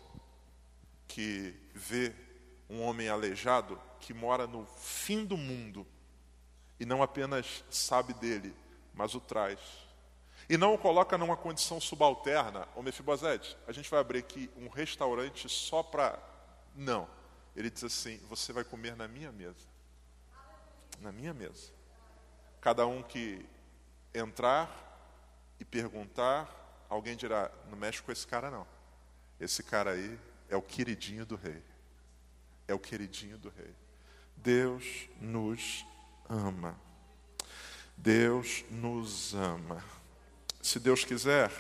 que 1.08 1.56
vê 1.74 2.14
um 2.70 2.82
homem 2.82 3.08
aleijado 3.08 3.82
que 4.02 4.14
mora 4.14 4.46
no 4.46 4.66
fim 4.66 5.24
do 5.24 5.38
mundo 5.38 5.88
e 6.78 6.86
não 6.86 7.02
apenas 7.02 7.64
sabe 7.70 8.14
dele, 8.16 8.54
mas 8.94 9.16
o 9.16 9.20
traz. 9.20 9.60
E 10.50 10.58
não 10.58 10.74
o 10.74 10.78
coloca 10.78 11.18
numa 11.18 11.38
condição 11.38 11.80
subalterna. 11.80 12.68
Ô 12.76 12.82
Mefibosete, 12.82 13.58
a 13.68 13.72
gente 13.72 13.90
vai 13.90 14.00
abrir 14.00 14.20
aqui 14.20 14.50
um 14.58 14.68
restaurante 14.68 15.48
só 15.48 15.82
para. 15.82 16.20
Não. 16.76 17.08
Ele 17.56 17.70
diz 17.70 17.84
assim: 17.84 18.18
você 18.30 18.52
vai 18.52 18.64
comer 18.64 18.96
na 18.96 19.08
minha 19.08 19.32
mesa. 19.32 19.68
Na 21.00 21.12
minha 21.12 21.34
mesa. 21.34 21.72
Cada 22.60 22.86
um 22.86 23.02
que 23.02 23.46
entrar 24.14 24.70
e 25.60 25.66
perguntar, 25.66 26.86
alguém 26.90 27.16
dirá: 27.16 27.52
não 27.70 27.78
mexe 27.78 28.02
com 28.02 28.12
esse 28.12 28.28
cara, 28.28 28.52
não. 28.52 28.68
Esse 29.40 29.64
cara 29.64 29.92
aí 29.92 30.20
é 30.50 30.56
o 30.56 30.62
queridinho 30.62 31.26
do 31.26 31.36
rei. 31.36 31.64
É 32.68 32.74
o 32.74 32.80
queridinho 32.80 33.38
do 33.38 33.50
rei. 33.50 33.74
Deus 34.36 35.08
nos 35.20 35.86
ama. 36.30 36.80
Deus 38.02 38.66
nos 38.72 39.36
ama. 39.36 39.84
Se 40.60 40.80
Deus 40.80 41.06
quiser, 41.06 41.52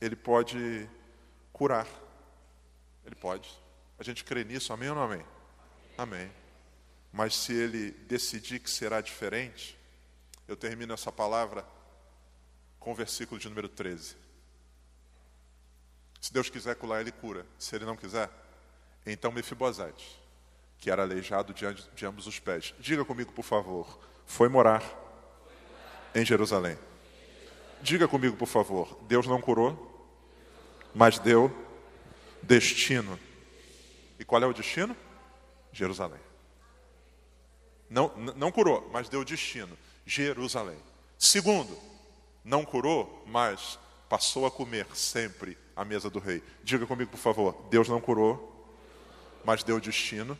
Ele 0.00 0.16
pode 0.16 0.88
curar. 1.52 1.86
Ele 3.06 3.14
pode. 3.14 3.48
A 3.96 4.02
gente 4.02 4.24
crê 4.24 4.42
nisso, 4.42 4.72
amém 4.72 4.88
ou 4.88 4.96
não 4.96 5.02
amém? 5.02 5.24
Amém. 5.96 6.32
Mas 7.12 7.36
se 7.36 7.52
Ele 7.52 7.92
decidir 7.92 8.58
que 8.58 8.68
será 8.68 9.00
diferente, 9.00 9.78
eu 10.48 10.56
termino 10.56 10.94
essa 10.94 11.12
palavra 11.12 11.64
com 12.80 12.90
o 12.90 12.94
versículo 12.94 13.40
de 13.40 13.48
número 13.48 13.68
13. 13.68 14.16
Se 16.20 16.32
Deus 16.32 16.50
quiser 16.50 16.74
curar, 16.74 17.00
Ele 17.00 17.12
cura. 17.12 17.46
Se 17.56 17.76
Ele 17.76 17.84
não 17.84 17.96
quiser, 17.96 18.28
então 19.06 19.30
Mefibosete, 19.30 20.20
que 20.78 20.90
era 20.90 21.02
aleijado 21.02 21.54
de, 21.54 21.72
de 21.94 22.04
ambos 22.04 22.26
os 22.26 22.40
pés. 22.40 22.74
Diga 22.80 23.04
comigo, 23.04 23.32
por 23.32 23.44
favor. 23.44 24.00
Foi 24.26 24.48
morar 24.48 25.01
em 26.14 26.24
Jerusalém. 26.24 26.78
Diga 27.82 28.06
comigo, 28.06 28.36
por 28.36 28.46
favor. 28.46 28.96
Deus 29.02 29.26
não 29.26 29.40
curou, 29.40 30.10
mas 30.94 31.18
deu 31.18 31.50
destino. 32.42 33.18
E 34.18 34.24
qual 34.24 34.42
é 34.42 34.46
o 34.46 34.52
destino? 34.52 34.96
Jerusalém. 35.72 36.20
Não, 37.88 38.14
não 38.36 38.52
curou, 38.52 38.88
mas 38.92 39.08
deu 39.08 39.24
destino. 39.24 39.76
Jerusalém. 40.06 40.78
Segundo, 41.18 41.78
não 42.44 42.64
curou, 42.64 43.22
mas 43.26 43.78
passou 44.08 44.46
a 44.46 44.50
comer 44.50 44.86
sempre 44.94 45.56
à 45.74 45.84
mesa 45.84 46.10
do 46.10 46.18
rei. 46.18 46.42
Diga 46.62 46.86
comigo, 46.86 47.10
por 47.10 47.18
favor: 47.18 47.56
Deus 47.70 47.88
não 47.88 48.00
curou, 48.00 48.66
mas 49.44 49.62
deu 49.62 49.80
destino 49.80 50.38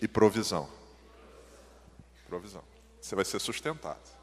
e 0.00 0.08
provisão. 0.08 0.68
Provisão. 2.28 2.62
Você 3.00 3.14
vai 3.14 3.24
ser 3.24 3.40
sustentado. 3.40 4.19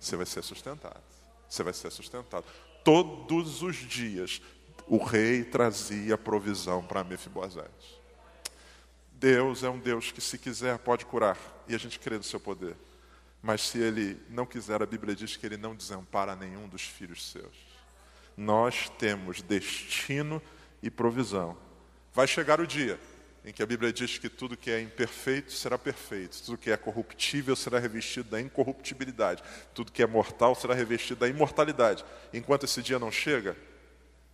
Você 0.00 0.16
vai 0.16 0.24
ser 0.24 0.42
sustentado. 0.42 1.02
Você 1.46 1.62
vai 1.62 1.74
ser 1.74 1.90
sustentado. 1.90 2.44
Todos 2.82 3.62
os 3.62 3.76
dias 3.76 4.40
o 4.88 4.96
rei 4.96 5.44
trazia 5.44 6.16
provisão 6.16 6.82
para 6.82 7.04
Mefibosete. 7.04 8.00
Deus 9.12 9.62
é 9.62 9.68
um 9.68 9.78
Deus 9.78 10.10
que, 10.10 10.20
se 10.20 10.38
quiser, 10.38 10.78
pode 10.78 11.04
curar. 11.04 11.36
E 11.68 11.74
a 11.74 11.78
gente 11.78 11.98
crê 11.98 12.16
no 12.16 12.24
seu 12.24 12.40
poder. 12.40 12.74
Mas 13.42 13.60
se 13.60 13.78
ele 13.78 14.18
não 14.30 14.46
quiser, 14.46 14.82
a 14.82 14.86
Bíblia 14.86 15.14
diz 15.14 15.36
que 15.36 15.44
ele 15.44 15.58
não 15.58 15.74
desampara 15.76 16.34
nenhum 16.34 16.66
dos 16.66 16.82
filhos 16.82 17.30
seus. 17.30 17.54
Nós 18.36 18.88
temos 18.98 19.42
destino 19.42 20.40
e 20.82 20.90
provisão. 20.90 21.56
Vai 22.12 22.26
chegar 22.26 22.60
o 22.60 22.66
dia 22.66 22.98
em 23.44 23.52
que 23.52 23.62
a 23.62 23.66
Bíblia 23.66 23.92
diz 23.92 24.18
que 24.18 24.28
tudo 24.28 24.56
que 24.56 24.70
é 24.70 24.80
imperfeito 24.80 25.52
será 25.52 25.78
perfeito, 25.78 26.42
tudo 26.42 26.58
que 26.58 26.70
é 26.70 26.76
corruptível 26.76 27.56
será 27.56 27.78
revestido 27.78 28.28
da 28.28 28.40
incorruptibilidade, 28.40 29.42
tudo 29.74 29.92
que 29.92 30.02
é 30.02 30.06
mortal 30.06 30.54
será 30.54 30.74
revestido 30.74 31.20
da 31.20 31.28
imortalidade. 31.28 32.04
Enquanto 32.32 32.64
esse 32.64 32.82
dia 32.82 32.98
não 32.98 33.10
chega, 33.10 33.56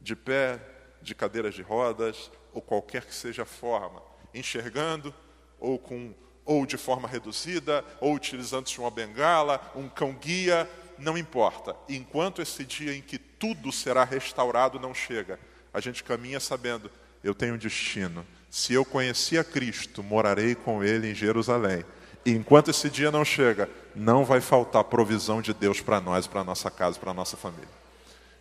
de 0.00 0.16
pé, 0.16 0.61
de 1.00 1.14
cadeiras 1.14 1.54
de 1.54 1.62
rodas, 1.62 2.30
ou 2.52 2.61
qualquer 2.61 3.04
que 3.04 3.14
seja 3.14 3.42
a 3.42 3.46
forma, 3.46 4.02
enxergando, 4.34 5.14
ou 5.59 5.78
com 5.78 6.14
ou 6.44 6.64
de 6.64 6.76
forma 6.76 7.09
reduzida, 7.09 7.84
ou 8.00 8.14
utilizando-se 8.14 8.78
uma 8.78 8.90
bengala, 8.90 9.61
um 9.74 9.88
cão-guia, 9.88 10.70
não 10.96 11.18
importa. 11.18 11.76
Enquanto 11.88 12.40
esse 12.40 12.64
dia 12.64 12.94
em 12.94 13.02
que 13.02 13.18
tudo 13.18 13.72
será 13.72 14.04
restaurado 14.04 14.78
não 14.78 14.94
chega, 14.94 15.40
a 15.74 15.80
gente 15.80 16.04
caminha 16.04 16.38
sabendo, 16.38 16.88
eu 17.27 17.35
tenho 17.35 17.55
um 17.55 17.59
destino. 17.59 18.24
Se 18.49 18.72
eu 18.72 18.85
conheci 18.85 19.37
a 19.37 19.45
Cristo, 19.45 20.03
morarei 20.03 20.55
com 20.55 20.83
Ele 20.83 21.11
em 21.11 21.14
Jerusalém. 21.14 21.85
E 22.24 22.31
enquanto 22.31 22.70
esse 22.70 22.89
dia 22.89 23.11
não 23.11 23.24
chega, 23.24 23.68
não 23.95 24.24
vai 24.24 24.41
faltar 24.41 24.85
provisão 24.85 25.43
de 25.43 25.53
Deus 25.53 25.81
para 25.81 26.01
nós, 26.01 26.27
para 26.27 26.41
a 26.41 26.45
nossa 26.45 26.70
casa, 26.70 26.99
para 26.99 27.11
a 27.11 27.14
nossa 27.14 27.37
família. 27.37 27.68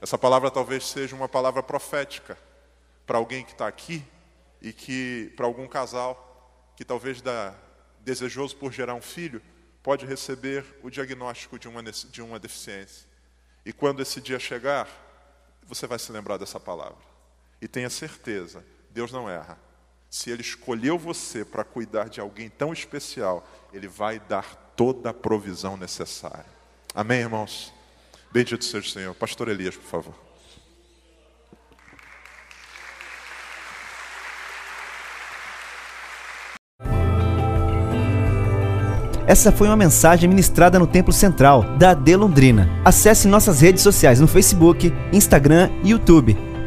Essa 0.01 0.17
palavra 0.17 0.51
talvez 0.51 0.85
seja 0.85 1.15
uma 1.15 1.27
palavra 1.27 1.63
profética 1.63 2.37
para 3.07 3.17
alguém 3.17 3.43
que 3.43 3.53
está 3.53 3.67
aqui 3.67 4.03
e 4.61 4.71
que, 4.71 5.33
para 5.35 5.45
algum 5.45 5.67
casal, 5.67 6.71
que 6.75 6.85
talvez 6.85 7.21
da, 7.21 7.53
desejoso 8.01 8.55
por 8.55 8.71
gerar 8.71 8.93
um 8.93 9.01
filho, 9.01 9.41
pode 9.81 10.05
receber 10.05 10.63
o 10.83 10.89
diagnóstico 10.89 11.57
de 11.57 11.67
uma, 11.67 11.81
de 11.83 12.21
uma 12.21 12.39
deficiência. 12.39 13.07
E 13.65 13.73
quando 13.73 14.01
esse 14.01 14.21
dia 14.21 14.39
chegar, 14.39 14.87
você 15.67 15.87
vai 15.87 15.97
se 15.97 16.11
lembrar 16.11 16.37
dessa 16.37 16.59
palavra. 16.59 17.03
E 17.61 17.67
tenha 17.67 17.89
certeza, 17.89 18.63
Deus 18.95 19.11
não 19.11 19.29
erra. 19.29 19.57
Se 20.09 20.31
Ele 20.31 20.41
escolheu 20.41 20.97
você 20.97 21.43
para 21.43 21.65
cuidar 21.65 22.07
de 22.07 22.21
alguém 22.21 22.49
tão 22.49 22.71
especial, 22.71 23.45
Ele 23.73 23.89
vai 23.89 24.19
dar 24.19 24.55
toda 24.73 25.09
a 25.09 25.13
provisão 25.13 25.75
necessária. 25.75 26.45
Amém, 26.93 27.19
irmãos? 27.19 27.73
Bendito 28.31 28.63
seja 28.63 28.87
o 28.87 28.89
Senhor. 28.89 29.13
Pastor 29.13 29.49
Elias, 29.49 29.75
por 29.75 29.83
favor. 29.83 30.15
Essa 39.27 39.51
foi 39.51 39.67
uma 39.67 39.75
mensagem 39.75 40.29
ministrada 40.29 40.79
no 40.79 40.87
Templo 40.87 41.11
Central 41.11 41.63
da 41.77 41.89
AD 41.91 42.15
Londrina. 42.15 42.69
Acesse 42.85 43.27
nossas 43.27 43.59
redes 43.59 43.83
sociais 43.83 44.21
no 44.21 44.27
Facebook, 44.27 44.93
Instagram 45.11 45.69
e 45.83 45.89
YouTube 45.89 46.54